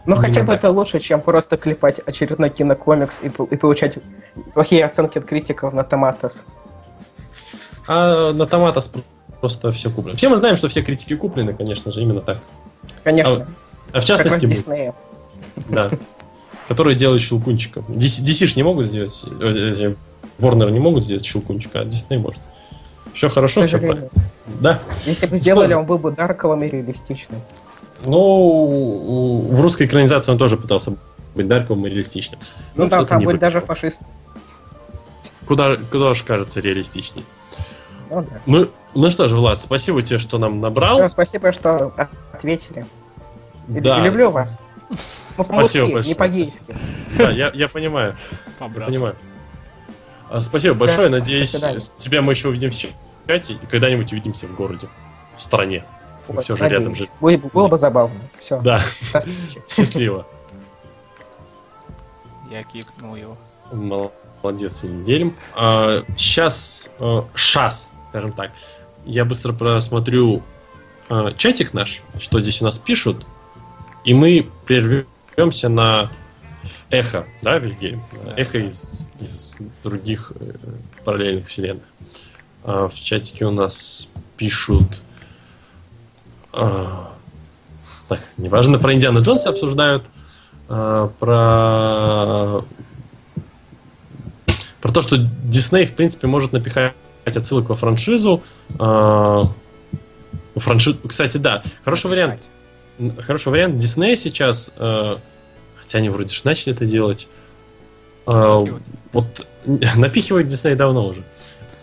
[0.05, 3.99] Ну, хотя бы это лучше, чем просто клепать очередной кинокомикс и, и получать
[4.53, 6.43] плохие оценки от критиков на Томатос.
[7.88, 8.91] А на Томатос
[9.44, 10.16] просто все куплено.
[10.16, 12.38] Все мы знаем, что все критики куплены, конечно же, именно так.
[13.04, 13.46] Конечно,
[13.91, 14.96] А в как раз частности, Диснея.
[15.68, 15.89] да.
[16.70, 17.84] Которые делают щелкунчиком.
[17.89, 19.94] DC, ж не могут сделать, э, э,
[20.39, 22.39] Warner не могут сделать щелкунчика, а Disney может.
[23.14, 24.10] Все хорошо, все сожалению.
[24.62, 24.80] Да.
[25.06, 27.41] Если бы сделали, он был бы дарковым и реалистичным.
[28.06, 30.96] Ну, в русской экранизации он тоже пытался
[31.36, 32.39] быть дарковым и реалистичным.
[32.78, 33.39] Ну, да, что-то там вышло.
[33.39, 34.04] даже фашист.
[35.46, 37.26] Куда, куда же кажется реалистичней.
[38.14, 38.39] Ну, да.
[38.45, 40.97] Ну, ну что ж, Влад, спасибо тебе, что нам набрал.
[40.99, 42.86] Всё, спасибо, что от- ответили.
[43.68, 43.99] Да.
[43.99, 44.59] Люблю вас.
[44.89, 46.03] Ну, Спасибо большое.
[46.05, 46.76] не по-гейски.
[47.18, 48.16] Да, я, я понимаю.
[48.59, 49.16] Я понимаю.
[50.30, 51.09] А, Спасибо большое.
[51.09, 51.51] Надеюсь,
[51.97, 54.88] тебя мы еще увидим в чате и когда-нибудь увидимся в городе,
[55.36, 55.86] в стране.
[56.28, 56.80] Мы Вот, все же надеюсь.
[56.82, 57.07] рядом же.
[57.20, 58.20] Было, бы- было бы забавно.
[58.39, 58.61] Все.
[58.61, 58.80] Да,
[59.70, 60.26] счастливо.
[62.51, 63.38] Я кикнул его.
[63.72, 65.36] Молодец, Вильгельм.
[66.16, 66.89] Сейчас,
[67.34, 68.51] шас, скажем так.
[69.05, 70.43] Я быстро просмотрю
[71.09, 73.26] а, чатик наш, что здесь у нас пишут,
[74.05, 76.11] и мы прервемся на
[76.91, 78.03] эхо, да, Вильгельм?
[78.24, 78.68] Да, эхо да.
[78.68, 80.53] из, из других э,
[81.03, 81.84] параллельных вселенных.
[82.64, 85.01] А, в чатике у нас пишут...
[86.53, 87.14] а,
[88.07, 90.05] так, неважно, про Индиана Джонса обсуждают,
[90.70, 92.64] а, про
[94.82, 96.93] про то, что Дисней, в принципе, может напихать
[97.26, 98.43] отсылок во франшизу.
[98.80, 99.43] А,
[100.55, 102.41] во франши- Кстати, да, хороший вариант.
[103.26, 103.78] Хороший вариант.
[103.80, 105.17] Дисней сейчас, э,
[105.76, 107.28] хотя они вроде же начали это делать,
[108.26, 108.84] Напихивают.
[109.11, 109.47] вот
[109.95, 111.24] напихивают Дисней давно уже.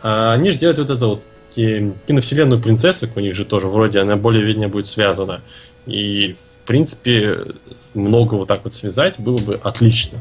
[0.02, 1.22] А они же делают вот это вот
[1.54, 5.40] ки- киновселенную принцессок, у них же тоже вроде она более-менее будет связана.
[5.86, 7.54] И, в принципе,
[7.94, 10.18] много вот так вот связать было бы отлично.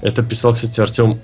[0.00, 1.18] Это писал, кстати, Артем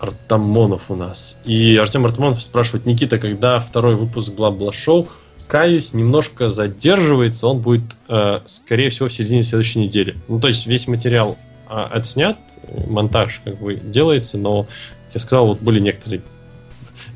[0.00, 1.38] Артамонов у нас.
[1.44, 5.08] И Артем Артамонов спрашивает, Никита, когда второй выпуск Бла-Бла-шоу?
[5.46, 10.16] Каюсь, немножко задерживается, он будет, э, скорее всего, в середине следующей недели.
[10.28, 11.36] Ну, то есть весь материал
[11.68, 14.66] а, отснят, э, монтаж как бы делается, но,
[15.12, 16.22] я сказал, вот были некоторые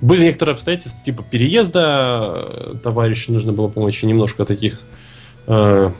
[0.00, 4.80] были некоторые обстоятельства, типа переезда э, товарищу нужно было помочь, и немножко таких
[5.46, 5.90] э,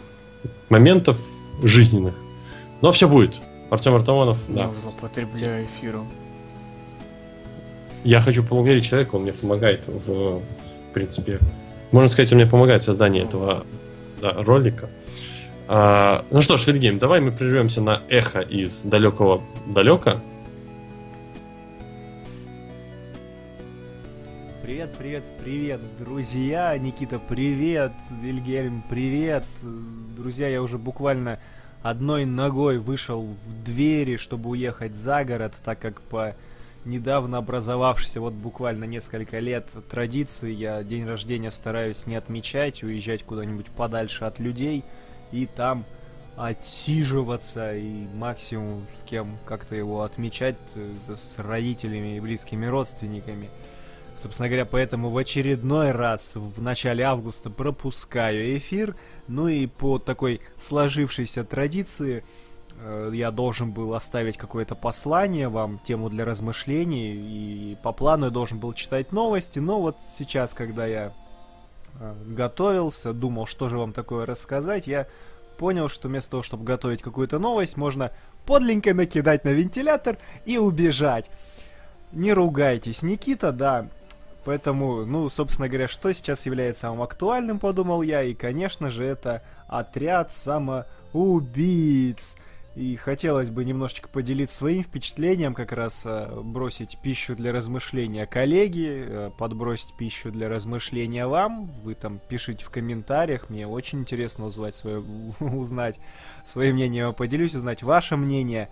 [0.69, 1.19] моментов
[1.63, 2.15] жизненных.
[2.83, 3.35] Но все будет.
[3.71, 4.71] Артем Артамонов, да.
[4.83, 6.09] Злоупотребляю эфиром.
[8.05, 10.43] Я хочу поверить человека, он мне помогает в, в
[10.93, 11.39] принципе.
[11.91, 13.65] Можно сказать, он мне помогает в создании этого
[14.21, 14.91] да, ролика.
[15.69, 20.21] А, ну что ж, Вильгейм, давай мы прервемся на эхо из далекого далека.
[24.63, 26.77] Привет, привет, привет, друзья!
[26.77, 27.93] Никита, привет!
[28.23, 29.45] Вильгельм, привет!
[30.15, 31.39] Друзья, я уже буквально
[31.83, 36.35] одной ногой вышел в двери, чтобы уехать за город, так как по
[36.85, 43.67] недавно образовавшейся, вот буквально несколько лет традиции, я день рождения стараюсь не отмечать, уезжать куда-нибудь
[43.67, 44.85] подальше от людей
[45.33, 45.85] и там
[46.37, 53.49] отсиживаться и максимум с кем как-то его отмечать э, с родителями и близкими родственниками.
[54.23, 58.97] Собственно говоря, поэтому в очередной раз в начале августа пропускаю эфир.
[59.29, 62.25] Ну и по такой сложившейся традиции
[63.13, 67.15] я должен был оставить какое-то послание вам, тему для размышлений.
[67.15, 69.59] И по плану я должен был читать новости.
[69.59, 71.13] Но вот сейчас, когда я
[71.99, 75.07] э, готовился, думал, что же вам такое рассказать, я
[75.59, 78.11] понял, что вместо того, чтобы готовить какую-то новость, можно
[78.45, 81.31] подленько накидать на вентилятор и убежать.
[82.13, 83.89] Не ругайтесь, Никита, да.
[84.45, 89.43] Поэтому, ну, собственно говоря, что сейчас является самым актуальным, подумал я, и, конечно же, это
[89.69, 92.37] отряд самоубийц.
[92.77, 99.05] И хотелось бы немножечко поделиться своим впечатлением, как раз э, бросить пищу для размышления коллеги,
[99.07, 101.71] э, подбросить пищу для размышления вам.
[101.85, 105.05] Вы там пишите в комментариях, мне очень интересно узнать свое,
[105.39, 106.01] узнать
[106.45, 108.69] свое мнение, я поделюсь, узнать ваше мнение.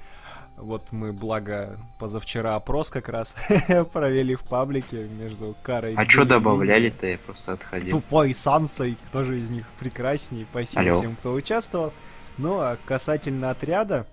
[0.56, 3.36] Вот мы, благо, позавчера опрос как раз
[3.92, 7.06] провели в паблике между Карой и А что добавляли-то?
[7.06, 7.90] Я просто отходил.
[7.90, 10.44] Тупой Сансой, кто же из них прекраснее.
[10.50, 10.96] Спасибо Алло.
[10.96, 11.92] всем, кто участвовал.
[12.38, 14.06] Ну, а касательно отряда,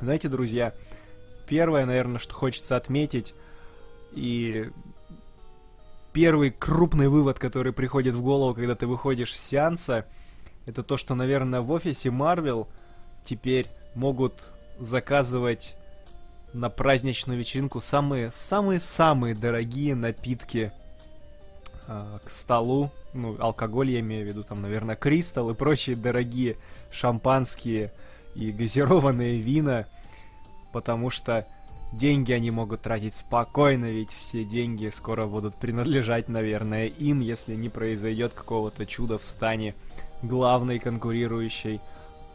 [0.00, 0.72] знаете, друзья,
[1.46, 3.34] первое, наверное, что хочется отметить,
[4.12, 4.70] и
[6.12, 10.06] первый крупный вывод, который приходит в голову, когда ты выходишь с сеанса,
[10.66, 12.66] это то, что, наверное, в офисе Marvel
[13.24, 14.34] теперь могут
[14.78, 15.76] заказывать
[16.52, 20.72] на праздничную вечеринку самые самые самые дорогие напитки
[21.86, 26.56] э, к столу, ну, алкоголь я имею в виду, там, наверное, кристалл и прочие дорогие
[26.90, 27.92] шампанские
[28.34, 29.86] и газированные вина,
[30.72, 31.46] потому что
[31.92, 37.68] деньги они могут тратить спокойно, ведь все деньги скоро будут принадлежать, наверное, им, если не
[37.68, 39.74] произойдет какого-то чуда в стане
[40.22, 41.80] главной конкурирующей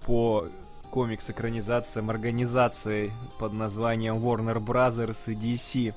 [0.05, 0.47] по
[0.91, 5.93] комикс-экранизациям организации под названием Warner Brothers и DC.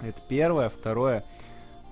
[0.00, 0.68] Это первое.
[0.68, 1.24] Второе.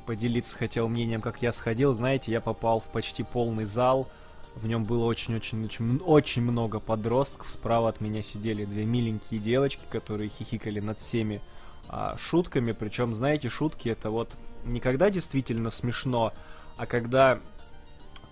[0.07, 1.95] Поделиться хотел мнением, как я сходил.
[1.95, 4.09] Знаете, я попал в почти полный зал.
[4.55, 7.51] В нем было очень-очень-очень очень много подростков.
[7.51, 11.41] Справа от меня сидели две миленькие девочки, которые хихикали над всеми
[11.89, 12.73] а, шутками.
[12.73, 14.31] Причем, знаете, шутки это вот
[14.65, 16.33] не когда действительно смешно,
[16.77, 17.41] а когда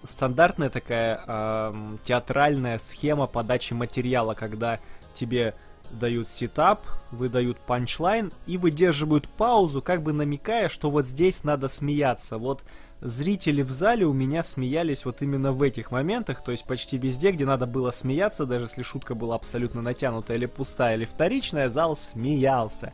[0.05, 4.81] стандартная такая эм, театральная схема подачи материала, когда
[5.15, 5.55] тебе
[5.93, 12.39] дают setup, выдают punchline и выдерживают паузу, как бы намекая, что вот здесь надо смеяться.
[12.39, 12.63] Вот
[13.01, 17.33] зрители в зале у меня смеялись вот именно в этих моментах, то есть почти везде,
[17.33, 21.97] где надо было смеяться, даже если шутка была абсолютно натянутая или пустая, или вторичная, зал
[21.97, 22.93] смеялся.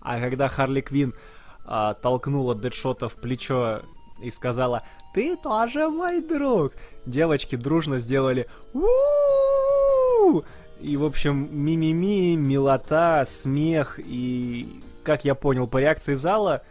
[0.00, 1.14] А когда Харли Квин
[1.64, 3.82] а, толкнула Дэдшота в плечо
[4.20, 4.82] и сказала
[5.14, 6.72] «Ты тоже мой друг!»
[7.06, 10.42] Девочки дружно сделали у
[10.80, 16.62] И, в общем, мимими, милота, смех и, как я понял по реакции зала,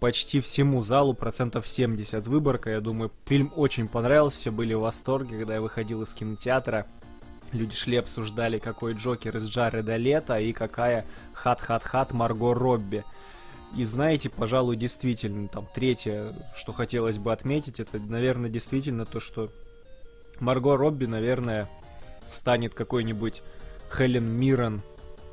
[0.00, 2.70] почти всему залу процентов 70 выборка.
[2.70, 6.86] Я думаю, фильм очень понравился, были в восторге, когда я выходил из кинотеатра.
[7.52, 13.04] Люди шли, обсуждали, какой Джокер из Джареда Лето и какая хат-хат-хат Марго Робби.
[13.76, 19.50] И знаете, пожалуй, действительно, там, третье, что хотелось бы отметить, это, наверное, действительно то, что
[20.40, 21.68] Марго Робби, наверное,
[22.30, 23.42] станет какой-нибудь
[23.94, 24.82] Хелен Миррен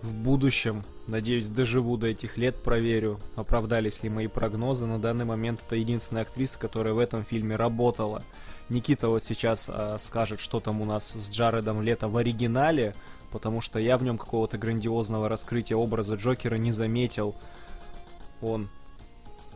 [0.02, 0.84] в будущем.
[1.08, 4.86] Надеюсь, доживу до этих лет, проверю, оправдались ли мои прогнозы.
[4.86, 8.24] На данный момент это единственная актриса, которая в этом фильме работала.
[8.70, 12.94] Никита вот сейчас а, скажет, что там у нас с Джаредом Лето в оригинале,
[13.32, 17.34] потому что я в нем какого-то грандиозного раскрытия образа Джокера не заметил.
[18.42, 18.70] Он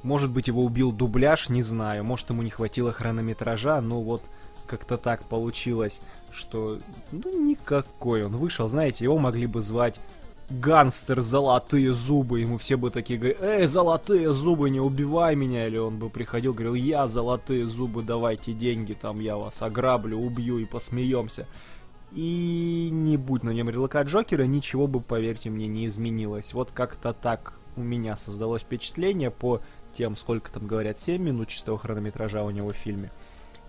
[0.03, 2.03] может быть, его убил дубляж, не знаю.
[2.03, 4.23] Может, ему не хватило хронометража, но вот
[4.71, 5.99] как-то так получилось,
[6.31, 6.79] что
[7.11, 8.69] ну никакой он вышел.
[8.69, 9.99] Знаете, его могли бы звать
[10.49, 12.39] гангстер золотые зубы.
[12.39, 15.67] Ему все бы такие говорили, эй, золотые зубы, не убивай меня.
[15.67, 20.57] Или он бы приходил, говорил, я золотые зубы, давайте деньги, там я вас ограблю, убью
[20.59, 21.45] и посмеемся.
[22.13, 26.53] И не будь на нем релока Джокера, ничего бы, поверьте мне, не изменилось.
[26.53, 29.61] Вот как-то так у меня создалось впечатление по
[29.93, 33.11] тем, сколько там говорят, 7 минут чистого хронометража у него в фильме.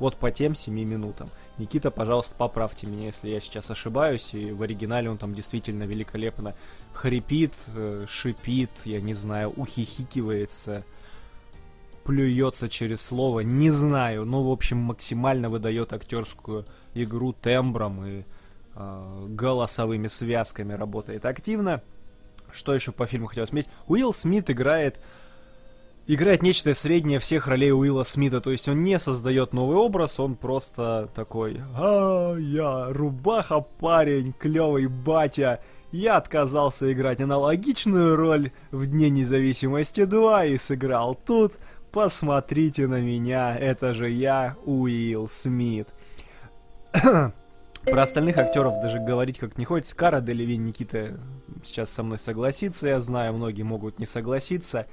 [0.02, 1.30] Вот по тем 7 минутам.
[1.58, 6.56] Никита, пожалуйста, поправьте меня, если я сейчас ошибаюсь, и в оригинале он там действительно великолепно
[6.92, 10.82] хрипит, э, шипит, я не знаю, ухихикивается,
[12.02, 18.24] плюется через слово, не знаю, ну, в общем, максимально выдает актерскую игру тембром и
[18.74, 21.80] э, голосовыми связками работает активно.
[22.50, 23.70] Что еще по фильму хотелось отметить?
[23.86, 24.98] Уилл Смит играет
[26.06, 30.36] играет нечто среднее всех ролей Уилла Смита, то есть он не создает новый образ, он
[30.36, 35.60] просто такой, а, я рубаха парень, клевый батя,
[35.92, 41.54] я отказался играть аналогичную роль в Дне независимости 2 и сыграл тут,
[41.92, 45.88] посмотрите на меня, это же я, Уилл Смит.
[47.84, 49.96] Про остальных актеров даже говорить как не хочется.
[49.96, 51.18] Кара Делевин Никита
[51.64, 54.86] сейчас со мной согласится, я знаю, многие могут не согласиться.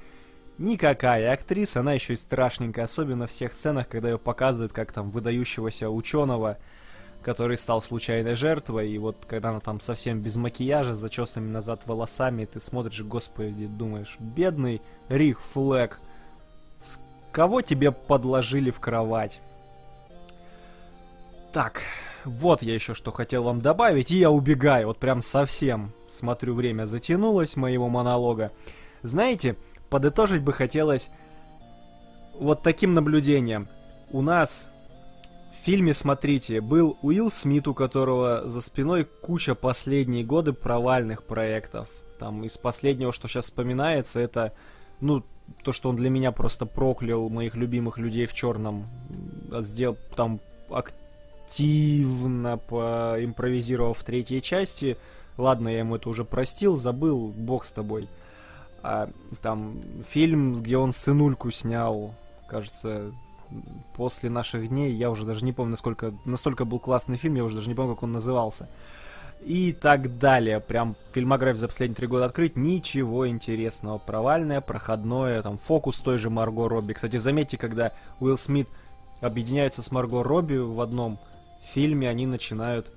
[0.60, 5.10] Никакая актриса, она еще и страшненькая, особенно в всех сценах, когда ее показывают как там
[5.10, 6.58] выдающегося ученого,
[7.22, 12.44] который стал случайной жертвой, и вот когда она там совсем без макияжа, зачесанными назад волосами,
[12.44, 15.98] ты смотришь, господи, думаешь, бедный Рик Флэк,
[16.78, 16.98] с
[17.32, 19.40] кого тебе подложили в кровать?
[21.54, 21.80] Так,
[22.26, 25.94] вот я еще что хотел вам добавить, и я убегаю, вот прям совсем.
[26.10, 28.52] Смотрю, время затянулось моего монолога.
[29.02, 29.56] Знаете,
[29.90, 31.10] подытожить бы хотелось
[32.38, 33.68] вот таким наблюдением.
[34.10, 34.70] У нас
[35.50, 41.88] в фильме, смотрите, был Уилл Смит, у которого за спиной куча последние годы провальных проектов.
[42.18, 44.52] Там из последнего, что сейчас вспоминается, это,
[45.00, 45.22] ну,
[45.64, 48.86] то, что он для меня просто проклял моих любимых людей в черном.
[49.60, 54.96] Сделал там активно поимпровизировав в третьей части.
[55.36, 58.08] Ладно, я ему это уже простил, забыл, бог с тобой.
[58.82, 59.10] А,
[59.42, 59.74] там
[60.08, 62.14] фильм, где он сынульку снял,
[62.48, 63.12] кажется,
[63.96, 67.56] после наших дней, я уже даже не помню, насколько, настолько был классный фильм, я уже
[67.56, 68.68] даже не помню, как он назывался.
[69.42, 70.60] и так далее.
[70.60, 73.98] Прям фильмографию за последние три года открыть, ничего интересного.
[73.98, 76.92] Провальное, проходное, там, фокус той же Марго Робби.
[76.92, 78.68] Кстати, заметьте, когда Уилл Смит
[79.20, 81.18] объединяется с Марго Робби в одном
[81.72, 82.90] фильме, они начинают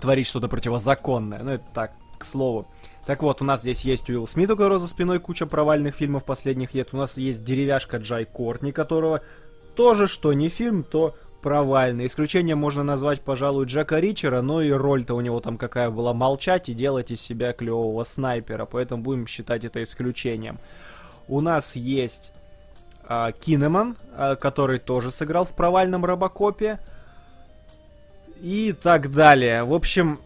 [0.00, 1.42] творить что-то противозаконное.
[1.42, 2.66] Ну, это так, к слову.
[3.06, 6.24] Так вот, у нас здесь есть Уилл Смит, у которого за спиной куча провальных фильмов
[6.24, 6.88] последних лет.
[6.92, 9.22] У нас есть деревяшка Джай Кортни, которого
[9.76, 12.06] тоже, что не фильм, то провальный.
[12.06, 16.68] Исключением можно назвать, пожалуй, Джека Ричера, но и роль-то у него там какая была молчать
[16.68, 20.58] и делать из себя клевого снайпера, поэтому будем считать это исключением.
[21.28, 22.32] У нас есть
[23.04, 26.80] а, Кинеман, а, который тоже сыграл в провальном Робокопе.
[28.40, 29.64] И так далее.
[29.64, 30.18] В общем,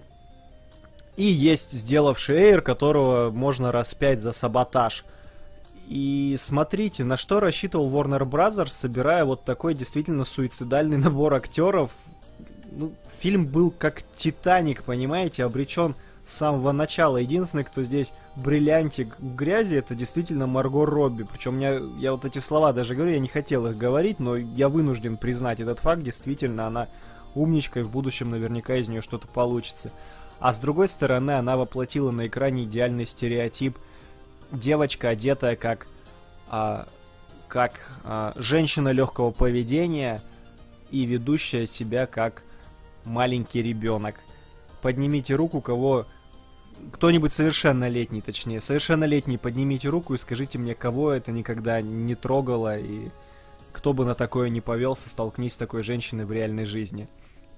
[1.20, 5.04] и есть сделавший Эйр, которого можно распять за саботаж.
[5.86, 11.90] И смотрите, на что рассчитывал Warner Brothers, собирая вот такой действительно суицидальный набор актеров.
[12.72, 15.94] Ну, фильм был как Титаник, понимаете, обречен
[16.24, 17.18] с самого начала.
[17.18, 21.26] Единственный, кто здесь бриллиантик в грязи, это действительно Марго Робби.
[21.30, 24.70] Причем меня, я вот эти слова даже говорю, я не хотел их говорить, но я
[24.70, 26.02] вынужден признать этот факт.
[26.02, 26.88] Действительно, она
[27.34, 29.92] умничка, и в будущем наверняка из нее что-то получится.
[30.41, 33.76] А с другой стороны, она воплотила на экране идеальный стереотип
[34.51, 35.86] девочка, одетая как,
[36.49, 36.88] а,
[37.47, 40.22] как а, женщина легкого поведения
[40.91, 42.43] и ведущая себя как
[43.05, 44.16] маленький ребенок.
[44.80, 46.07] Поднимите руку, кого
[46.93, 53.11] кто-нибудь совершеннолетний, точнее, совершеннолетний, поднимите руку и скажите мне, кого это никогда не трогало и
[53.72, 57.09] кто бы на такое не повелся, столкнись с такой женщиной в реальной жизни.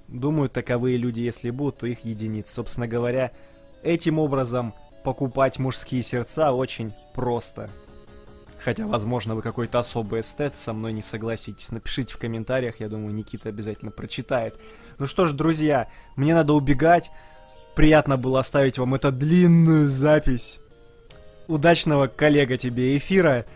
[0.08, 2.50] Думаю, таковые люди, если будут, то их единиц.
[2.50, 3.32] Собственно говоря,
[3.82, 4.74] этим образом
[5.04, 7.70] покупать мужские сердца очень просто.
[8.58, 11.72] Хотя, возможно, вы какой-то особый эстет, со мной не согласитесь.
[11.72, 14.54] Напишите в комментариях, я думаю, Никита обязательно прочитает.
[14.98, 17.10] Ну что ж, друзья, мне надо убегать.
[17.74, 20.60] Приятно было оставить вам эту длинную запись.
[21.48, 23.46] Удачного, коллега, тебе эфира.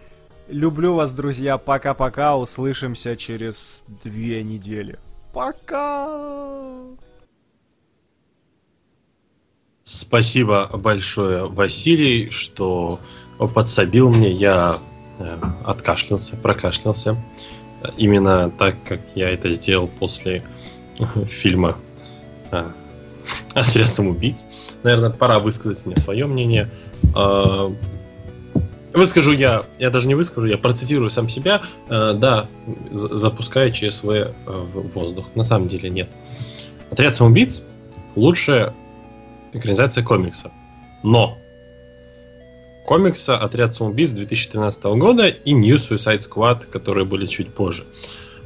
[0.49, 1.57] Люблю вас, друзья.
[1.59, 2.36] Пока-пока.
[2.36, 4.99] Услышимся через две недели.
[5.37, 6.09] Пока!
[9.84, 13.01] Спасибо большое, Василий, что
[13.37, 14.30] подсобил мне.
[14.30, 14.78] Я
[15.18, 17.18] э, откашлялся, прокашлялся.
[17.99, 20.43] Именно так, как я это сделал после
[21.28, 21.76] фильма
[22.51, 22.64] э,
[23.53, 24.47] «Отряд самоубийц».
[24.84, 26.70] Наверное, пора высказать мне свое мнение.
[28.97, 31.61] Выскажу я, я даже не выскажу, я процитирую сам себя.
[31.90, 32.47] Э, да,
[32.90, 35.26] за- запуская ЧСВ э, в воздух.
[35.34, 36.09] На самом деле нет.
[36.90, 37.62] Отряд самоубийц
[38.14, 38.72] лучшая
[39.53, 40.51] экранизация комикса.
[41.03, 41.36] Но
[42.86, 47.84] комикса Отряд самоубийц 2013 года и New Suicide Squad, которые были чуть позже.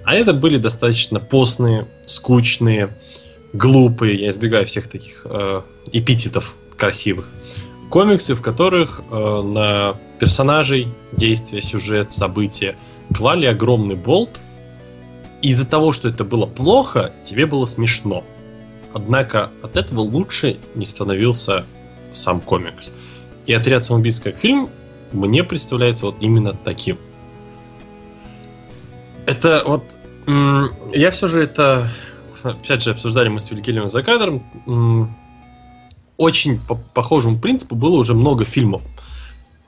[0.03, 2.91] А это были достаточно постные, скучные,
[3.53, 7.29] глупые, я избегаю всех таких э, эпитетов красивых,
[7.89, 12.77] комиксы, в которых э, на персонажей, действия, сюжет, события
[13.13, 14.39] клали огромный болт.
[15.43, 18.23] И из-за того, что это было плохо, тебе было смешно.
[18.93, 21.65] Однако от этого лучше не становился
[22.13, 22.93] сам комикс.
[23.47, 24.69] И «Отряд самоубийц» как фильм
[25.13, 26.99] мне представляется вот именно таким.
[29.27, 29.85] Это вот...
[30.93, 31.89] Я все же это...
[32.43, 35.15] Опять же, обсуждали мы с Вильгельмом за кадром.
[36.17, 38.83] Очень по похожему принципу было уже много фильмов.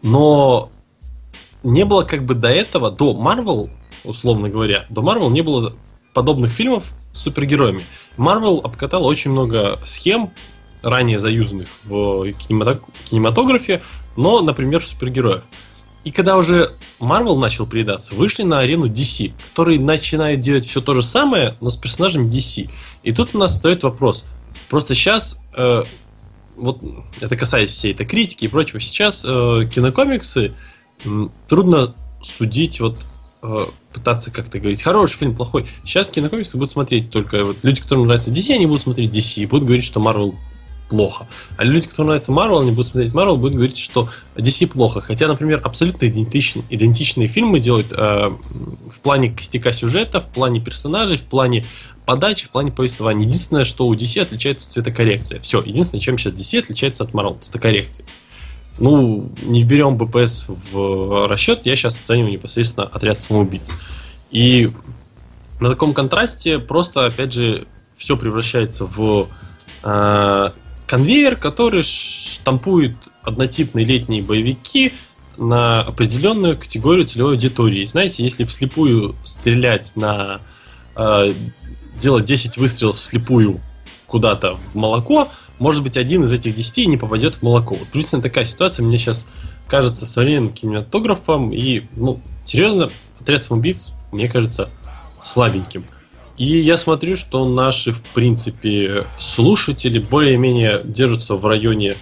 [0.03, 0.71] Но
[1.63, 3.71] не было как бы до этого, до Марвел,
[4.05, 5.75] условно говоря, до Марвел не было
[6.13, 7.85] подобных фильмов с супергероями.
[8.17, 10.31] Марвел обкатал очень много схем,
[10.83, 13.83] ранее заюзанных в кинемато- кинематографе,
[14.17, 15.43] но, например, супергероев.
[16.05, 20.95] И когда уже Marvel начал передаться, вышли на арену DC, который начинает делать все то
[20.95, 22.69] же самое, но с персонажами DC.
[23.05, 24.27] И тут у нас стоит вопрос.
[24.69, 25.85] Просто сейчас, э,
[26.63, 26.81] вот
[27.21, 30.55] это касается всей этой критики и прочего, сейчас э, кинокомиксы
[31.05, 32.99] м, трудно судить, вот
[33.43, 35.67] э, пытаться как-то говорить, хороший фильм, плохой.
[35.85, 39.47] Сейчас кинокомиксы будут смотреть только вот люди, которым нравится DC, они будут смотреть DC и
[39.47, 40.37] будут говорить, что Marvel
[40.93, 41.27] плохо.
[41.57, 45.01] А люди, которым нравится Marvel, они будут смотреть Marvel, будут говорить, что DC плохо.
[45.01, 51.17] Хотя, например, абсолютно идентичные, идентичные фильмы делают э, в плане костяка сюжета, в плане персонажей,
[51.17, 51.65] в плане
[52.05, 53.27] подачи, в плане повествования.
[53.27, 55.41] Единственное, что у DC отличается цветокоррекция.
[55.41, 55.63] Все.
[55.63, 58.05] Единственное, чем сейчас DC отличается от Marvel, цветокоррекции.
[58.79, 63.71] Ну, не берем БПС в расчет, я сейчас оцениваю непосредственно отряд самоубийц.
[64.31, 64.71] И
[65.59, 67.67] на таком контрасте просто, опять же,
[67.97, 69.29] все превращается в
[69.85, 70.51] э,
[70.93, 74.93] конвейер, который штампует однотипные летние боевики
[75.39, 77.87] на определенную категорию целевой аудитории.
[77.87, 80.43] Знаете, если вслепую стрелять на...
[80.95, 81.33] Э,
[81.99, 83.59] делать 10 выстрелов вслепую
[84.07, 87.75] куда-то в молоко, может быть, один из этих десяти не попадет в молоко.
[87.75, 89.27] Вот приблизительно такая ситуация мне сейчас
[89.69, 91.55] кажется современным кинематографом.
[91.55, 94.69] И, ну, серьезно, отряд самоубийц, мне кажется,
[95.23, 95.87] слабеньким.
[96.39, 101.97] И я смотрю, что наши, в принципе, слушатели более-менее держатся в районе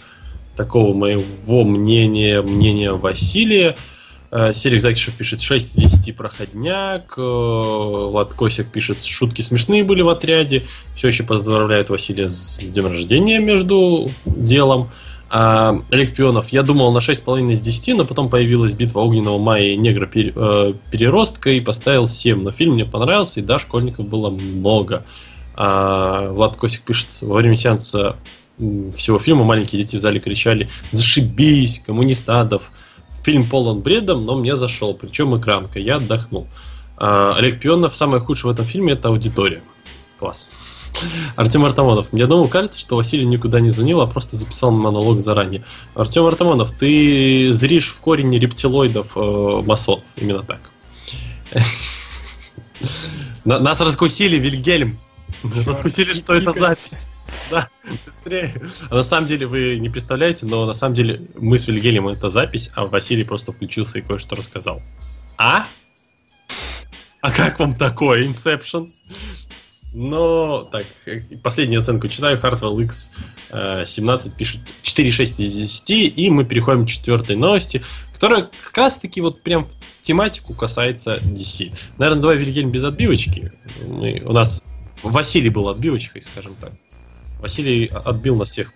[0.56, 3.76] такого моего мнения, мнения Василия.
[4.30, 7.14] Э, Серик Закишев пишет 6 из 10 проходняк.
[7.16, 10.64] э, Влад Косик пишет шутки смешные были в отряде.
[10.94, 14.90] Все еще поздравляет Василия с днем рождения между делом.
[15.32, 19.62] А, Олег Пионов, я думал на 6,5 из 10, но потом появилась битва огненного мая
[19.62, 22.42] и негра э, переростка и поставил 7.
[22.42, 25.04] Но фильм мне понравился, и да, школьников было много.
[25.54, 28.16] А, Влад Косик пишет, во время сеанса
[28.94, 31.78] всего фильма маленькие дети в зале кричали «Зашибись!
[31.78, 32.70] Коммунистадов!»
[33.22, 36.48] Фильм полон бредом, но мне зашел, причем экранка, я отдохнул.
[36.96, 39.62] А, Олег Пионов, самое худшее в этом фильме это аудитория.
[40.18, 40.50] Класс.
[41.36, 42.12] Артем Артамонов.
[42.12, 45.64] Мне одному кажется, что Василий никуда не звонил, а просто записал монолог заранее.
[45.94, 50.04] Артем Артамонов, ты зришь в корень рептилоидов э, масонов.
[50.16, 50.60] Именно так.
[53.44, 54.98] На- Нас раскусили, Вильгельм.
[55.66, 57.06] Раскусили, что это запись.
[57.50, 57.68] Да,
[58.04, 58.52] быстрее.
[58.90, 62.28] А на самом деле вы не представляете, но на самом деле мы с Вильгельмом это
[62.28, 64.82] запись, а Василий просто включился и кое-что рассказал.
[65.38, 65.66] А?
[67.20, 68.90] А как вам такое, Inception?
[69.92, 70.84] Но, так,
[71.42, 72.38] последнюю оценку читаю.
[72.38, 73.10] Hardwell X
[73.50, 77.82] э, 17 пишет 4,6 из 10, и мы переходим к четвертой новости,
[78.12, 81.72] которая как раз-таки вот прям в тематику касается DC.
[81.98, 83.52] Наверное, давай, Вильгельм, без отбивочки.
[83.84, 84.64] Мы, у нас
[85.02, 86.72] Василий был отбивочкой, скажем так.
[87.40, 88.72] Василий отбил нас всех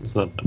[0.00, 0.42] знатно.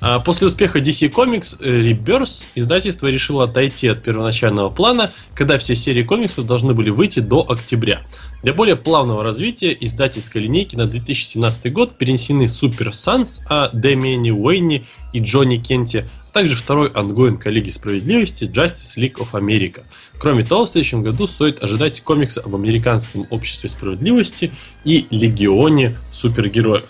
[0.00, 5.74] А После успеха DC Comics э, Rebirth издательство решило отойти от первоначального плана, когда все
[5.74, 8.02] серии комиксов должны были выйти до октября.
[8.42, 14.86] Для более плавного развития издательской линейки на 2017 год перенесены Super Sons о Дэмиане Уэйне
[15.12, 19.84] и Джонни Кенте, а также второй ongoing Лиги Справедливости Justice League of America.
[20.18, 24.52] Кроме того, в следующем году стоит ожидать комиксы об американском обществе справедливости
[24.84, 26.88] и легионе супергероев.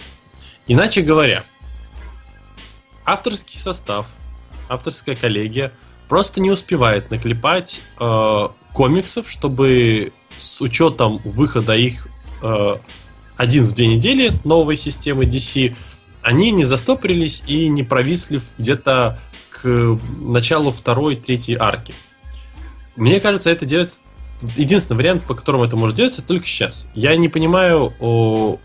[0.69, 1.45] Иначе говоря,
[3.05, 4.07] авторский состав,
[4.69, 5.73] авторская коллегия
[6.09, 12.07] просто не успевает наклепать э, комиксов, чтобы с учетом выхода их
[12.43, 12.77] э,
[13.37, 15.75] один в две недели новой системы DC,
[16.23, 19.19] они не застопорились и не провисли где-то
[19.51, 21.95] к началу второй, третьей арки.
[22.97, 24.01] Мне кажется, это делается...
[24.57, 26.89] Единственный вариант, по которому это может делаться, только сейчас.
[26.95, 28.59] Я не понимаю о,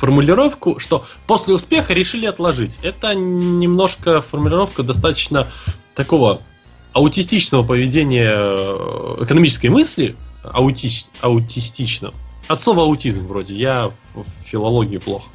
[0.00, 2.78] формулировку, что после успеха решили отложить.
[2.82, 5.48] Это немножко формулировка достаточно
[5.94, 6.40] такого
[6.92, 12.12] аутистичного поведения э, экономической мысли, аутич, аутистично.
[12.48, 15.28] От слова аутизм вроде, я в филологии плохо.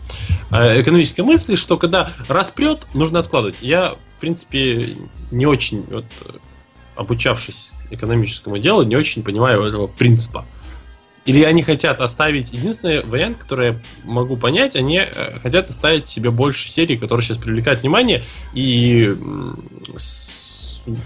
[0.51, 3.61] Э, Экономической мысли, что когда распрет, нужно откладывать.
[3.61, 4.97] Я, в принципе,
[5.31, 6.05] не очень, вот,
[6.95, 10.45] обучавшись экономическому делу, не очень понимаю этого принципа.
[11.25, 12.53] Или они хотят оставить...
[12.53, 17.37] Единственный вариант, который я могу понять, они э, хотят оставить себе больше серий, которые сейчас
[17.37, 19.15] привлекают внимание, и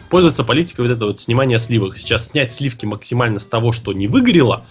[0.10, 1.98] пользоваться политикой вот это вот снимания сливок.
[1.98, 4.66] Сейчас снять сливки максимально с того, что не выгорело,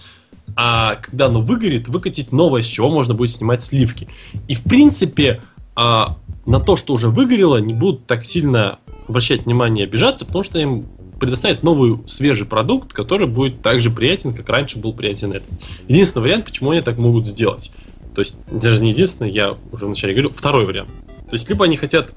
[0.55, 4.07] а когда оно выгорит, выкатить новое, с чего можно будет снимать сливки.
[4.47, 5.41] И в принципе
[5.75, 10.43] а, на то, что уже выгорело, не будут так сильно обращать внимание и обижаться, потому
[10.43, 10.85] что им
[11.19, 15.49] предоставят новый свежий продукт, который будет так же приятен, как раньше был приятен этот.
[15.87, 17.71] Единственный вариант, почему они так могут сделать.
[18.15, 20.89] То есть, даже не единственный, я уже вначале говорил, второй вариант.
[21.29, 22.13] То есть, либо они хотят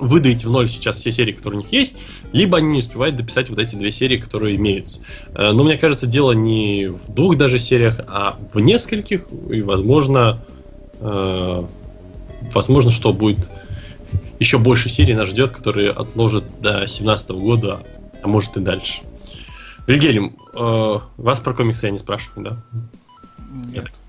[0.00, 1.98] выдать в ноль сейчас все серии, которые у них есть,
[2.32, 5.00] либо они не успевают дописать вот эти две серии, которые имеются.
[5.34, 10.42] Э, Но мне кажется, дело не в двух даже сериях, а в нескольких, и возможно,
[11.00, 11.66] э,
[12.54, 13.48] возможно, что будет
[14.38, 17.80] еще больше серий нас ждет, которые отложат до 2017 года,
[18.22, 19.02] а может и дальше.
[19.86, 22.80] Вильгельм, э, вас про комиксы я не спрашиваю, да?
[23.72, 23.99] Нет.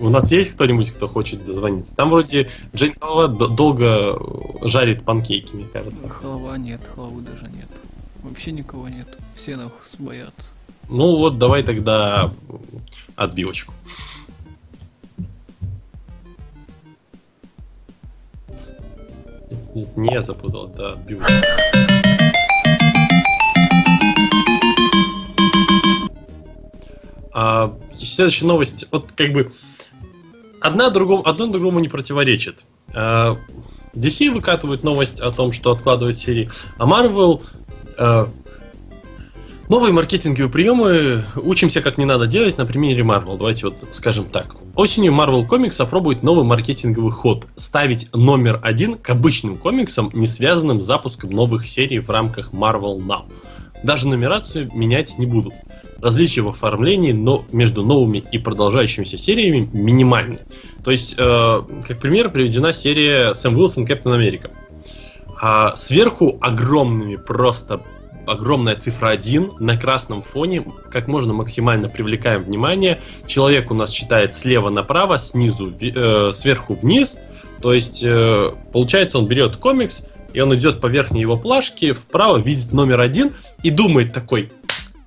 [0.00, 1.94] У нас есть кто-нибудь, кто хочет дозвониться?
[1.94, 4.18] Там вроде Джейн Халава д- долго
[4.62, 6.08] жарит панкейки, мне кажется.
[6.08, 7.68] Халава нет, халавы даже нет.
[8.22, 9.08] Вообще никого нет.
[9.36, 10.32] Все нас боятся.
[10.88, 12.32] Ну вот, давай тогда
[13.16, 13.72] отбивочку.
[19.74, 21.34] Нет, не я запутал, это отбивочка.
[27.32, 28.86] А, следующая новость.
[28.90, 29.52] Вот как бы
[30.60, 32.64] одна другому, одно другому не противоречит.
[32.94, 33.36] А,
[33.94, 37.42] DC выкатывает новость о том, что откладывают серии, а Marvel
[37.98, 38.30] а,
[39.70, 43.38] Новые маркетинговые приемы учимся, как не надо делать на примере Marvel.
[43.38, 44.56] Давайте вот скажем так.
[44.74, 50.80] Осенью Marvel Comics опробует новый маркетинговый ход– ставить номер один к обычным комиксам, не связанным
[50.80, 53.30] с запуском новых серий в рамках Marvel Now.
[53.84, 55.54] Даже нумерацию менять не будут.
[56.02, 60.38] Различия в оформлении но между новыми и продолжающимися сериями минимальны.
[60.84, 64.50] То есть, э, как пример, приведена серия Сэм Уилсон Капитан Америка.
[65.40, 67.82] А сверху огромными просто
[68.26, 73.00] огромная цифра 1 на красном фоне, как можно максимально привлекаем внимание.
[73.26, 77.18] Человек у нас читает слева направо, снизу, э, сверху вниз.
[77.60, 82.38] То есть, э, получается, он берет комикс, и он идет по верхней его плашке, вправо
[82.38, 83.32] видит номер один
[83.62, 84.50] и думает такой,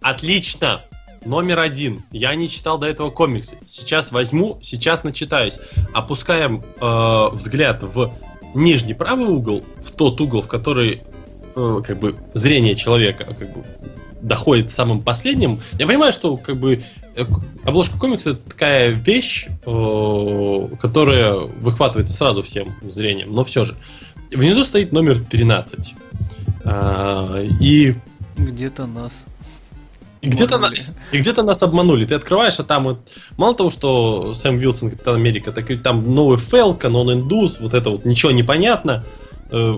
[0.03, 0.81] отлично,
[1.25, 5.59] номер один, я не читал до этого комиксы, сейчас возьму, сейчас начитаюсь.
[5.93, 8.13] Опускаем э, взгляд в
[8.53, 11.01] нижний правый угол, в тот угол, в который
[11.55, 13.63] э, как бы зрение человека как бы,
[14.21, 15.59] доходит самым последним.
[15.77, 16.81] Я понимаю, что как бы
[17.15, 17.25] э,
[17.65, 23.75] обложка комикса это такая вещь, э, которая выхватывается сразу всем зрением, но все же.
[24.31, 25.93] Внизу стоит номер 13.
[26.65, 27.95] А, и
[28.35, 29.25] Где-то нас.
[30.23, 30.71] И где-то, на-
[31.11, 32.05] и где-то нас обманули.
[32.05, 32.99] Ты открываешь, а там вот,
[33.37, 37.73] мало того, что Сэм Вилсон, Капитан Америка, так и там новый Фелкон, он индус, вот
[37.73, 39.03] это вот ничего не понятно.
[39.51, 39.77] Э,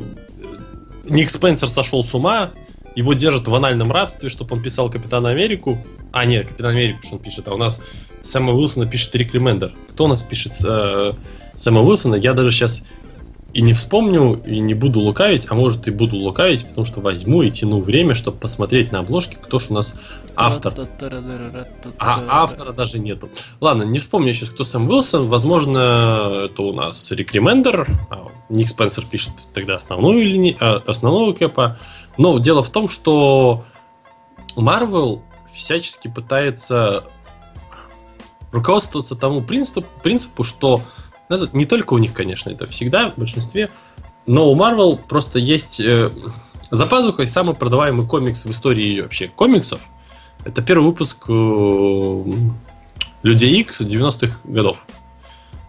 [1.05, 2.51] Ник Спенсер сошел с ума,
[2.95, 5.84] его держат в анальном рабстве, чтобы он писал Капитана Америку.
[6.11, 7.81] А, нет, Капитан Америку, что он пишет, а у нас
[8.22, 9.73] Сэма Уилсона пишет Рик Ремендер.
[9.89, 11.13] Кто у нас пишет э,
[11.55, 12.15] Сэма Уилсона?
[12.15, 12.84] Я даже сейчас
[13.56, 17.41] и не вспомню, и не буду лукавить, а может и буду лукавить, потому что возьму
[17.41, 19.95] и тяну время, чтобы посмотреть на обложке, кто ж у нас
[20.36, 20.73] автор.
[21.98, 23.30] А автора даже нету.
[23.61, 25.30] Ладно, не вспомню сейчас, кто Сэм Уилсон.
[25.30, 27.88] Возможно, это у нас Рик Ремендер.
[28.10, 31.77] а Ник Спенсер пишет тогда основную линию, а, основного кэпа.
[32.18, 33.64] Но дело в том, что
[34.57, 35.22] Marvel
[35.53, 37.06] всячески пытается
[38.52, 40.82] руководствоваться тому принципу, принципу что
[41.30, 43.69] это не только у них, конечно, это всегда в большинстве,
[44.26, 46.10] но у Marvel просто есть э,
[46.72, 49.81] за пазухой самый продаваемый комикс в истории вообще комиксов.
[50.43, 52.23] Это первый выпуск э,
[53.23, 54.85] Людей Икс 90-х годов,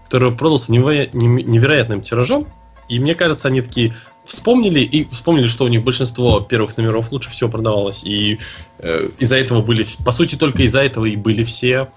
[0.05, 2.47] который продался неверо- невероятным тиражом.
[2.89, 7.31] И мне кажется, они такие вспомнили и вспомнили, что у них большинство первых номеров лучше
[7.31, 8.05] всего продавалось.
[8.05, 8.39] И
[8.79, 11.89] э, из-за этого были, по сути, только из-за этого и были все,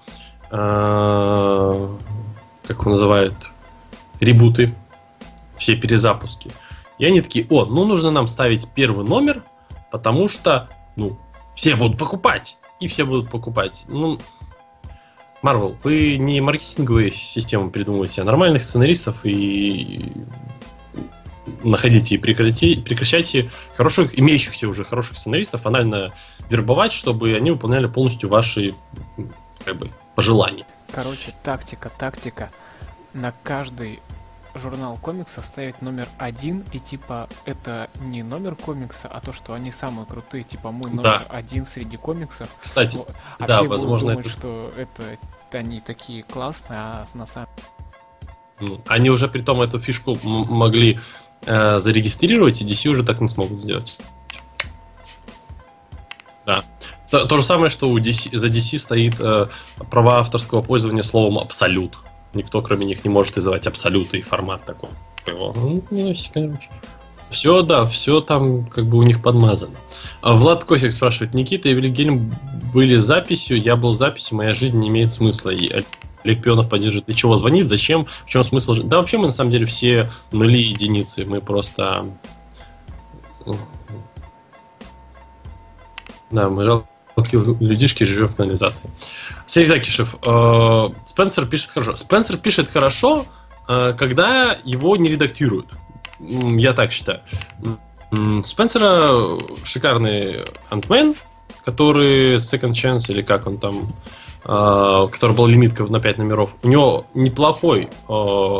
[0.50, 1.88] э,
[2.70, 3.34] как его называют,
[4.20, 4.72] ребуты,
[5.56, 6.52] все перезапуски.
[6.98, 9.42] И они такие, о, ну нужно нам ставить первый номер,
[9.90, 11.18] потому что, ну,
[11.56, 12.58] все будут покупать.
[12.78, 13.86] И все будут покупать.
[13.88, 14.20] Ну,
[15.42, 20.12] Марвел, вы не маркетинговые системы придумываете, а нормальных сценаристов и
[21.64, 26.14] находите и прекрати, прекращайте хороших, имеющихся уже хороших сценаристов анально
[26.48, 28.76] вербовать, чтобы они выполняли полностью ваши
[29.64, 30.64] как бы, пожелания.
[30.92, 32.50] Короче, тактика, тактика.
[33.14, 34.00] На каждый
[34.54, 39.70] журнал комикса ставить номер один, и типа это не номер комикса, а то, что они
[39.72, 41.22] самые крутые, типа мы номер Да.
[41.28, 42.48] один среди комиксов.
[42.60, 43.12] Кстати, Вот.
[43.38, 45.02] А да, все возможно, думать, это- что это
[45.52, 47.48] они такие классные, а на самом
[48.88, 50.98] Они уже при том эту фишку могли
[51.46, 53.98] э, зарегистрировать, и DC уже так не смогут сделать.
[56.44, 56.64] Да.
[57.10, 59.46] То, то же самое, что у DC, за DC стоит э,
[59.90, 61.96] права авторского пользования словом абсолют.
[62.34, 64.90] Никто, кроме них, не может называть абсолюты и формат такой.
[65.26, 66.68] Ну, ну, короче.
[67.30, 69.76] Все, да, все там как бы у них подмазано.
[70.20, 72.34] А Влад Косик спрашивает, Никита и Вильгельм
[72.74, 75.50] были записью, я был записью, моя жизнь не имеет смысла.
[75.50, 75.84] И
[76.24, 78.74] Олег Пионов поддерживает, для чего звонить, зачем, в чем смысл?
[78.82, 82.06] Да вообще мы на самом деле все нули и единицы, мы просто...
[86.30, 86.84] Да, мы
[87.16, 88.90] людишки живем в канализации.
[89.46, 91.96] Сергей Закишев, э, Спенсер пишет хорошо.
[91.96, 93.26] Спенсер пишет хорошо,
[93.68, 95.66] э, когда его не редактируют.
[96.20, 97.20] Я так считаю.
[98.44, 101.14] Спенсера шикарный антмен,
[101.64, 103.88] который Second Chance, или как он там,
[104.44, 106.56] э, который был лимитка на 5 номеров.
[106.62, 108.56] У него неплохой, э,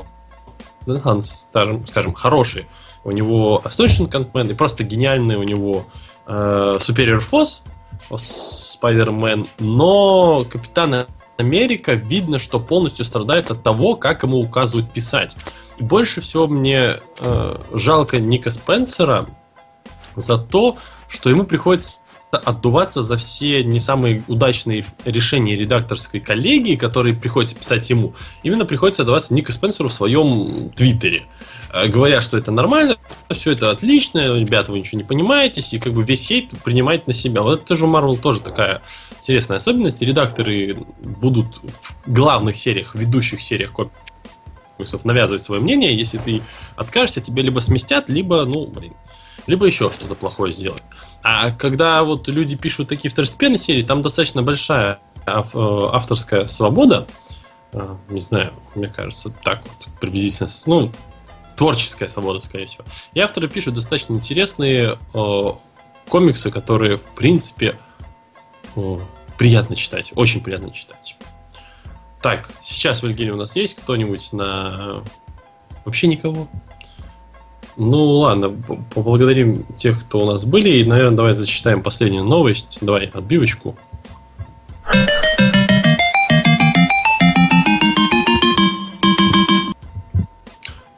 [1.87, 2.67] скажем, хороший.
[3.03, 5.87] У него Astonishing Ant-Man и просто гениальный у него
[6.27, 7.63] э, Superior Force,
[8.11, 11.07] Spider-Man, но Капитан
[11.37, 15.37] Америка видно, что полностью страдает от того, как ему указывают писать.
[15.79, 19.27] И больше всего мне э, жалко Ника Спенсера
[20.15, 20.77] за то,
[21.09, 22.01] что ему приходится
[22.31, 28.15] отдуваться за все не самые удачные решения редакторской коллегии, которые приходится писать ему.
[28.43, 31.25] Именно приходится отдаваться Ника Спенсеру в своем твиттере.
[31.73, 32.97] Э, Говоря, что это нормально,
[33.31, 37.13] все это отлично, ребята, вы ничего не понимаете, и как бы весь хейт принимает на
[37.13, 37.43] себя.
[37.43, 38.83] Вот это тоже у Marvel тоже такая
[39.19, 40.01] интересная особенность.
[40.01, 45.97] Редакторы будут в главных сериях, ведущих сериях комиксов навязывать свое мнение.
[45.97, 46.43] Если ты
[46.77, 48.95] откажешься, тебе либо сместят, либо, ну, блин,
[49.51, 50.83] либо еще что-то плохое сделать.
[51.23, 55.33] А когда вот люди пишут такие второстепенные серии, там достаточно большая э,
[55.93, 57.09] авторская свобода.
[57.73, 60.49] Э, Не знаю, мне кажется, так вот приблизительно.
[60.67, 60.93] Ну,
[61.57, 62.85] творческая свобода, скорее всего.
[63.13, 65.43] И авторы пишут достаточно интересные э,
[66.09, 67.77] комиксы, которые, в принципе,
[69.37, 70.13] приятно читать.
[70.15, 71.17] Очень приятно читать.
[72.23, 75.03] Так, сейчас в Альгере у нас есть кто-нибудь на...
[75.85, 76.49] Вообще никого.
[77.77, 78.51] Ну ладно,
[78.95, 80.79] поблагодарим тех, кто у нас были.
[80.79, 82.79] И, наверное, давай зачитаем последнюю новость.
[82.81, 83.77] Давай, отбивочку.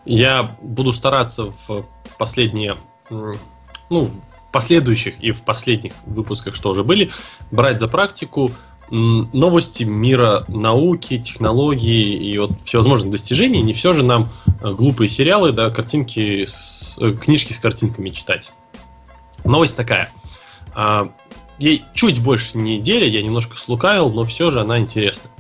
[0.05, 1.85] Я буду стараться в
[2.19, 2.77] последние,
[3.09, 7.11] ну, в последующих и в последних выпусках, что уже были,
[7.51, 8.51] брать за практику
[8.93, 13.63] новости мира науки, технологий и вот всевозможных достижений.
[13.63, 14.29] Не все же нам
[14.61, 18.53] э, глупые сериалы, да, картинки, с, э, книжки с картинками читать.
[19.45, 20.11] Новость такая.
[20.75, 21.11] А,
[21.63, 25.31] Ей чуть больше недели, я немножко слукавил, но все же она интересна.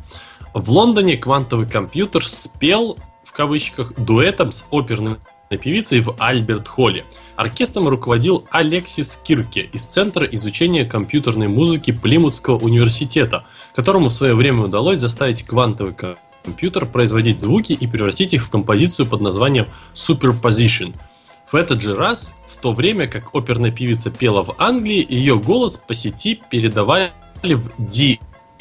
[0.54, 5.16] В Лондоне квантовый компьютер спел, в кавычках, дуэтом с оперной
[5.48, 7.04] певицей в Альберт-Холле.
[7.42, 13.44] Оркестром руководил Алексис Кирке из Центра изучения компьютерной музыки Плимутского университета,
[13.74, 18.48] которому в свое время удалось заставить квантовый ко- компьютер производить звуки и превратить их в
[18.48, 20.94] композицию под названием Superposition.
[21.50, 25.76] В этот же раз, в то время как оперная певица пела в Англии, ее голос
[25.76, 27.10] по сети передавали
[27.42, 27.72] в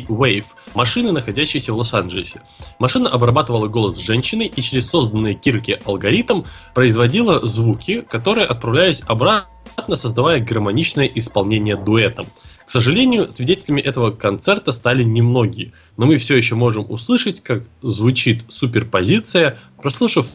[0.01, 2.41] D-Wave, машины, находящиеся в Лос-Анджелесе.
[2.79, 10.39] Машина обрабатывала голос женщины и через созданный Кирки алгоритм производила звуки, которые отправлялись обратно, создавая
[10.39, 12.27] гармоничное исполнение дуэтом.
[12.65, 18.45] К сожалению, свидетелями этого концерта стали немногие, но мы все еще можем услышать, как звучит
[18.47, 20.27] суперпозиция, прослушав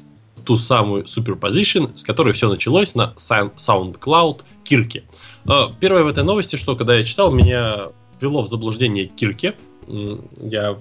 [0.45, 5.05] ту самую Superposition, с которой все началось на Sound- SoundCloud Кирки.
[5.49, 7.89] Э, Первое в этой новости, что когда я читал, меня
[8.21, 9.55] ввело в заблуждение Кирки.
[9.89, 10.79] М, Я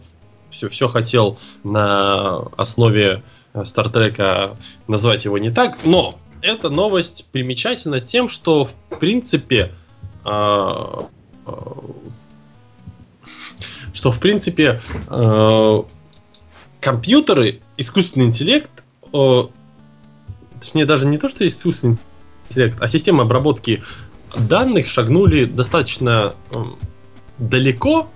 [0.49, 4.57] все, все хотел на основе э, Стартрека
[4.87, 9.71] назвать его не так, но эта новость примечательна тем, что в принципе
[10.23, 11.07] а,
[11.45, 11.83] а,
[13.93, 15.83] что в принципе э,
[16.79, 18.83] компьютеры, искусственный интеллект,
[19.13, 19.43] э,
[20.59, 21.97] точнее даже не то, что искусственный
[22.49, 23.83] интеллект, а система обработки
[24.37, 26.35] данных шагнули достаточно
[27.37, 28.09] далеко,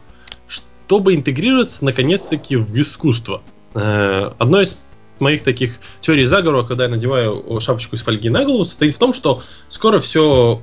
[0.48, 3.42] чтобы интегрироваться наконец-таки в искусство.
[3.74, 4.80] Э, Одно из
[5.20, 9.14] моих таких теорий заговора, когда я надеваю шапочку из фольги на голову, состоит в том,
[9.14, 10.62] что скоро все,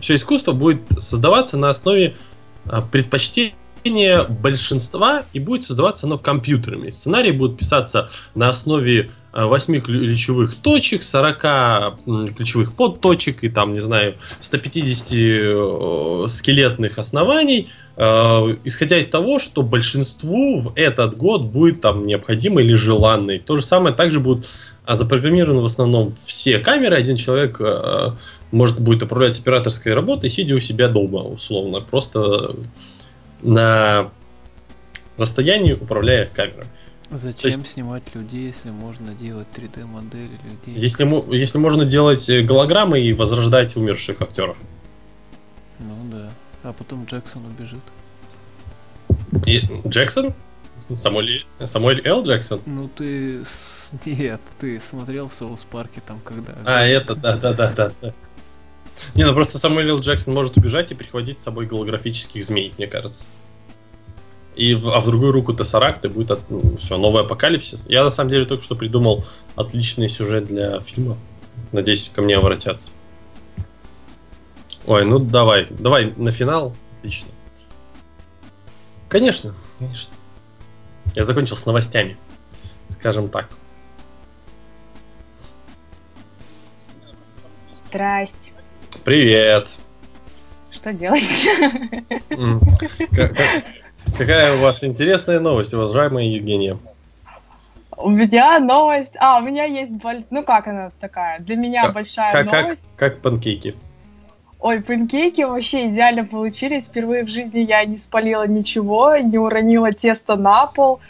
[0.00, 2.16] все искусство будет создаваться на основе
[2.66, 6.90] а, предпочтения большинства и будет создаваться оно компьютерами.
[6.90, 11.44] Сценарии будут писаться на основе 8 ключевых точек, 40
[12.06, 18.02] м, ключевых подточек и там, не знаю, 150 э, скелетных оснований, э,
[18.64, 23.32] исходя из того, что большинству в этот год будет там необходимо или желанно.
[23.32, 24.46] И то же самое также будут
[24.84, 26.96] а, запрограммированы в основном все камеры.
[26.96, 28.10] Один человек э,
[28.50, 32.54] может будет управлять операторской работой, сидя у себя дома, условно, просто
[33.40, 34.10] на
[35.16, 36.66] расстоянии управляя камерой.
[37.12, 40.80] Зачем есть- снимать людей, если можно делать 3D модели людей?
[40.80, 44.56] Если, если можно делать э, голограммы и возрождать умерших актеров.
[45.78, 46.30] Ну да.
[46.62, 47.82] А потом Джексон убежит.
[49.46, 50.34] И Джексон?
[50.94, 52.24] Самуэль, Самуэль Л.
[52.24, 52.60] Джексон?
[52.66, 53.44] Ну ты...
[54.06, 56.54] Нет, ты смотрел в Соус Парке там когда...
[56.64, 57.92] А, это, да, да, да, да.
[58.00, 58.14] да.
[59.14, 60.00] Не, ну просто Самуэль Л.
[60.00, 63.26] Джексон может убежать и прихватить с собой голографических змей, мне кажется.
[64.54, 66.40] И в, а в другую руку Тессаракт и будет от,
[66.78, 67.86] все, новый апокалипсис.
[67.88, 69.24] Я на самом деле только что придумал
[69.56, 71.16] отличный сюжет для фильма.
[71.72, 72.90] Надеюсь, ко мне обратятся.
[74.86, 76.74] Ой, ну давай, давай на финал.
[76.96, 77.30] Отлично.
[79.08, 80.14] Конечно, конечно.
[81.14, 82.16] Я закончил с новостями.
[82.88, 83.48] Скажем так.
[87.72, 88.52] Здрасте.
[89.04, 89.70] Привет.
[90.70, 91.22] Что делать?
[94.18, 96.78] Какая у вас интересная новость, уважаемая Евгения?
[97.96, 99.12] У меня новость.
[99.20, 100.24] А, у меня есть боль.
[100.30, 101.38] Ну как она такая?
[101.40, 102.86] Для меня Как- большая Как, как, новость.
[102.96, 103.74] как панкейки.
[104.60, 106.86] Ой, панкейки вообще идеально получились.
[106.86, 111.00] Впервые в жизни я не спалила ничего, не уронила тесто на пол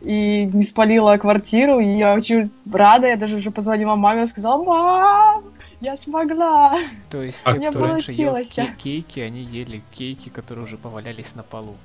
[0.00, 1.80] и не спалила квартиру.
[1.80, 5.44] И я очень рада, я даже уже позвонила маме и сказала, мам,
[5.80, 6.74] я смогла.
[7.10, 8.48] То есть А мне кто раньше ел получилось.
[8.54, 11.76] ке- кейки, они ели кейки, которые уже повалялись на полу.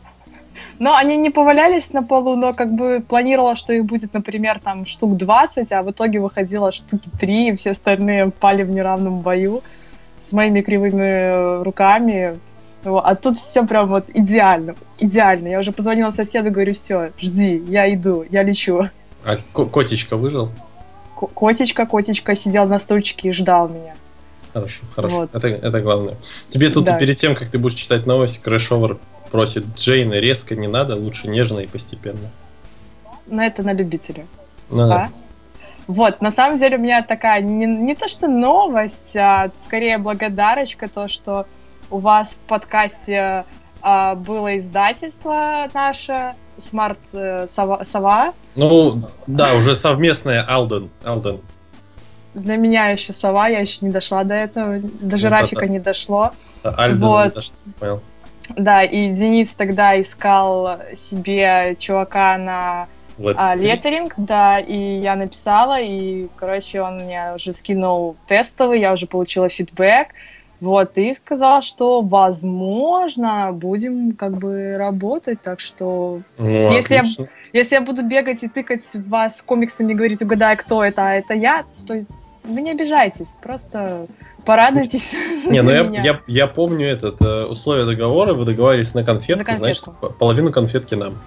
[0.79, 4.85] Но они не повалялись на полу, но как бы планировала, что их будет, например, там
[4.85, 9.61] штук 20, а в итоге выходило штуки 3, и все остальные пали в неравном бою
[10.19, 12.37] с моими кривыми э, руками.
[12.83, 15.47] А тут все прям вот идеально, идеально.
[15.47, 18.87] Я уже позвонила соседу, говорю, все, жди, я иду, я лечу.
[19.23, 20.51] А ко- котичка выжил?
[21.19, 23.95] Ко- Котечка, котечка сидел на стульчике и ждал меня.
[24.53, 25.15] Хорошо, хорошо.
[25.17, 25.35] Вот.
[25.35, 26.15] Это, это главное.
[26.47, 26.97] Тебе тут Да.
[26.97, 28.97] перед тем, как ты будешь читать новость, Крэшовер
[29.31, 32.29] просит Джейна резко не надо, лучше нежно и постепенно.
[33.27, 34.25] Но это на любителя.
[34.69, 35.09] Ну, Да.
[35.87, 40.89] Вот, на самом деле у меня такая не, не то что новость, а скорее благодарочка,
[40.89, 41.45] то, что
[41.89, 43.45] у вас в подкасте
[43.81, 48.33] а, было издательство наше, Смарт э, Сова, Сова.
[48.55, 50.89] Ну, да, уже совместная Алден.
[51.03, 51.39] Алден.
[52.33, 55.73] Для меня еще Сова, я еще не дошла до этого, даже Ну, Рафика да-да.
[55.73, 56.31] не дошло.
[56.63, 57.27] Альден, Вот.
[57.27, 58.01] это что, понял.
[58.55, 62.87] Да, и Денис тогда искал себе чувака на
[63.35, 69.07] а, леттеринг, да, и я написала, и, короче, он мне уже скинул тестовый, я уже
[69.07, 70.09] получила фидбэк,
[70.61, 77.03] вот, и сказал, что, возможно, будем как бы работать, так что, Ну, если я-
[77.53, 81.33] если я буду бегать и тыкать вас комиксами и говорить, угадай, кто это, а это
[81.33, 81.99] я, то
[82.43, 84.07] вы не обижайтесь, просто
[84.47, 85.13] порадуйтесь
[85.45, 89.93] Не, ну я, я, я помню этот э, условия договора, вы договаривались на конфетку, конфетку.
[89.99, 91.17] значит, половину конфетки нам.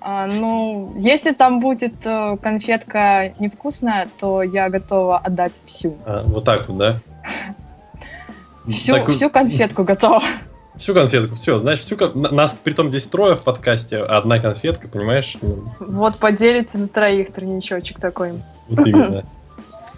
[0.00, 5.96] А, ну, если там будет э, конфетка невкусная, то я готова отдать всю.
[6.04, 7.00] А, вот так вот, да?
[8.68, 10.22] Всю, Так, всю конфетку готова.
[10.76, 14.88] Всю конфетку, все, знаешь, всю кон- Нас, притом здесь трое в подкасте, а одна конфетка,
[14.88, 15.36] понимаешь?
[15.78, 18.32] Вот поделите на троих тройничочек такой.
[18.68, 19.22] Вот именно.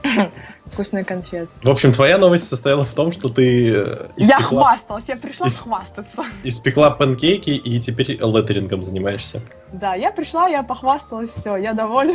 [0.72, 1.48] Вкусный конфет.
[1.62, 5.46] В общем, твоя новость состояла в том, что ты э, Я испекла, хвасталась, я пришла
[5.46, 6.24] Ис- хвастаться.
[6.44, 9.40] испекла панкейки и теперь леттерингом занимаешься.
[9.72, 12.14] Да, я пришла, я похвасталась, все, я довольна.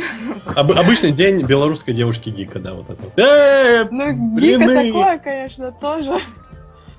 [0.56, 3.20] Об- обычный день белорусской девушки-гика, да, вот это.
[3.20, 6.18] Э, Ну, гика такое, конечно, тоже.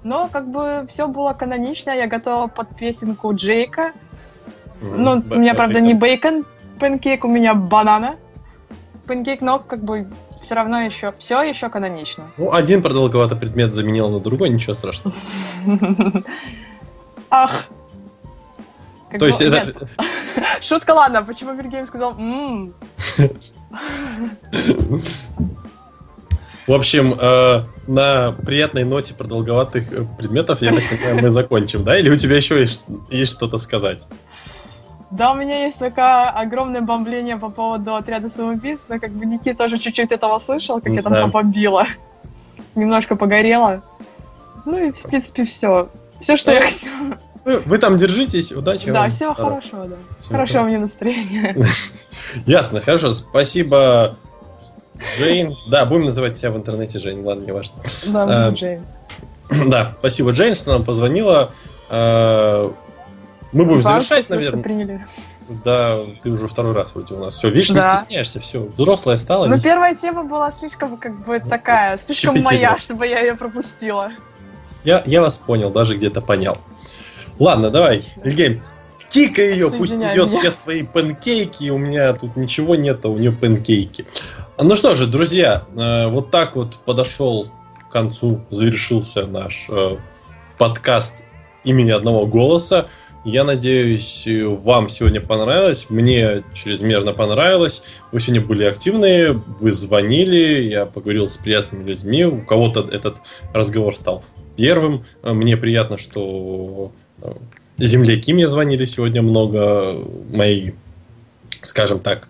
[0.04, 3.94] Но как бы все было канонично, я готова под песенку Джейка.
[4.82, 6.46] Ну, у меня, правда, не бейкон
[6.80, 8.18] панкейк, у меня банана.
[9.08, 10.08] Панкейк, но как бы
[10.46, 12.32] все равно еще, все еще канонично.
[12.38, 15.16] Ну, один продолговатый предмет заменил на другой, ничего страшного.
[17.32, 17.66] Ах.
[19.18, 19.74] То есть это...
[20.62, 22.74] Шутка, ладно, почему Вильгельм сказал «М».
[26.68, 32.00] В общем, э, на приятной ноте продолговатых э, предметов, я так понимаю, мы закончим, да?
[32.00, 32.82] Или у тебя еще есть,
[33.12, 34.08] есть что-то сказать?
[35.16, 39.58] Да, у меня есть такое огромное бомбление по поводу отряда самоубийц, но как бы Никита
[39.64, 41.22] тоже чуть-чуть этого слышал, как я там Да.
[41.24, 41.86] побомбила.
[42.76, 43.82] Немножко погорела.
[44.66, 45.88] Ну и, в принципе, все.
[46.20, 47.18] Все, что я хотела.
[47.46, 49.12] Вы, вы там держитесь, удачи Да, вам.
[49.12, 49.52] всего Здорово.
[49.62, 49.96] хорошего, да.
[50.20, 51.56] Всего Хорошего мне настроения.
[52.46, 54.18] Ясно, хорошо, спасибо,
[55.18, 55.56] Джейн.
[55.70, 57.76] Да, будем называть тебя в интернете Джейн, ладно, не важно.
[58.08, 58.84] Да, А, Джейн.
[59.68, 61.52] Да, спасибо, Джейн, что нам позвонила.
[63.56, 64.62] Мы будем Вам завершать, наверное.
[64.62, 65.06] приняли.
[65.64, 67.36] Да, ты уже второй раз вроде у нас.
[67.36, 67.96] Все, видишь, Да.
[67.96, 68.64] стесняешься, все.
[68.64, 69.46] Взрослая стала.
[69.46, 74.12] Ну, первая тема была слишком, как бы, такая, слишком моя, чтобы я ее пропустила.
[74.84, 76.58] Я, я вас понял, даже где-то понял.
[77.40, 78.62] Ладно, давай, Вильгельм,
[79.10, 80.40] кика ее, пусть идет меня.
[80.40, 84.06] мне свои панкейки, у меня тут ничего нет, а у нее панкейки.
[84.58, 87.52] Ну что же, друзья, э, вот так вот подошел
[87.88, 89.96] к концу, завершился наш э,
[90.58, 91.24] подкаст
[91.64, 92.90] имени одного голоса.
[93.26, 95.88] Я надеюсь, э, вам сегодня понравилось.
[95.90, 97.82] Мне чрезмерно понравилось.
[98.12, 102.24] Вы сегодня были активные, вы звонили, я поговорил с приятными людьми.
[102.24, 103.18] У кого-то этот
[103.52, 104.24] разговор стал
[104.56, 105.06] первым.
[105.24, 106.92] Э, Мне приятно, что
[107.24, 107.34] э,
[107.78, 110.74] земляки мне звонили сегодня много, мои,
[111.64, 112.28] скажем так,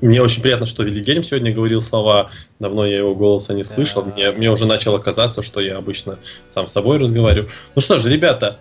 [0.00, 2.30] мне очень приятно, что Вильгельм сегодня говорил слова.
[2.58, 4.02] Давно я его голоса не слышал.
[4.02, 7.50] Мне, мне уже начало казаться, что я обычно сам с собой разговариваю.
[7.74, 8.58] Ну что же, ребята,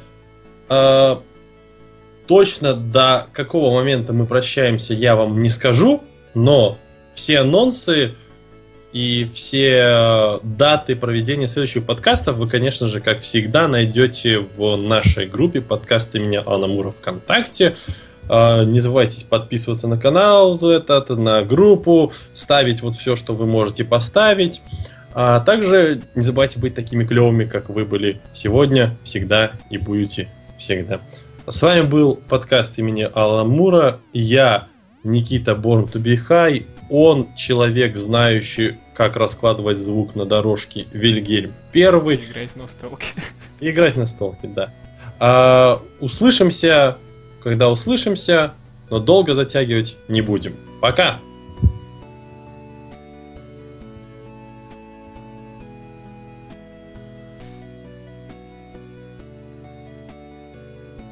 [0.70, 1.16] э,
[2.28, 6.78] точно до какого момента мы прощаемся, я вам не скажу, но
[7.14, 8.14] все анонсы
[8.94, 15.62] и все даты проведения следующих подкастов вы, конечно же, как всегда, найдете в нашей группе
[15.62, 17.76] подкаст имени Алана ВКонтакте.
[18.30, 23.84] А, Не забывайте подписываться на канал этот, на группу, ставить вот все, что вы можете
[23.84, 24.62] поставить.
[25.14, 30.30] А также не забывайте быть такими клевыми, как вы были сегодня, всегда и будете
[30.60, 31.02] всегда.
[31.48, 34.00] С вами был подкаст имени Алана Мура.
[34.14, 34.68] Я
[35.04, 36.68] Никита Born to be High.
[36.92, 42.18] Он человек, знающий, как раскладывать звук на дорожке Вильгельм Первый.
[42.18, 43.06] Играть в настолки.
[43.60, 44.72] Играть на столке, да.
[45.20, 46.98] А, услышимся,
[47.44, 48.54] когда услышимся,
[48.90, 50.56] но долго затягивать не будем.
[50.82, 51.20] Пока!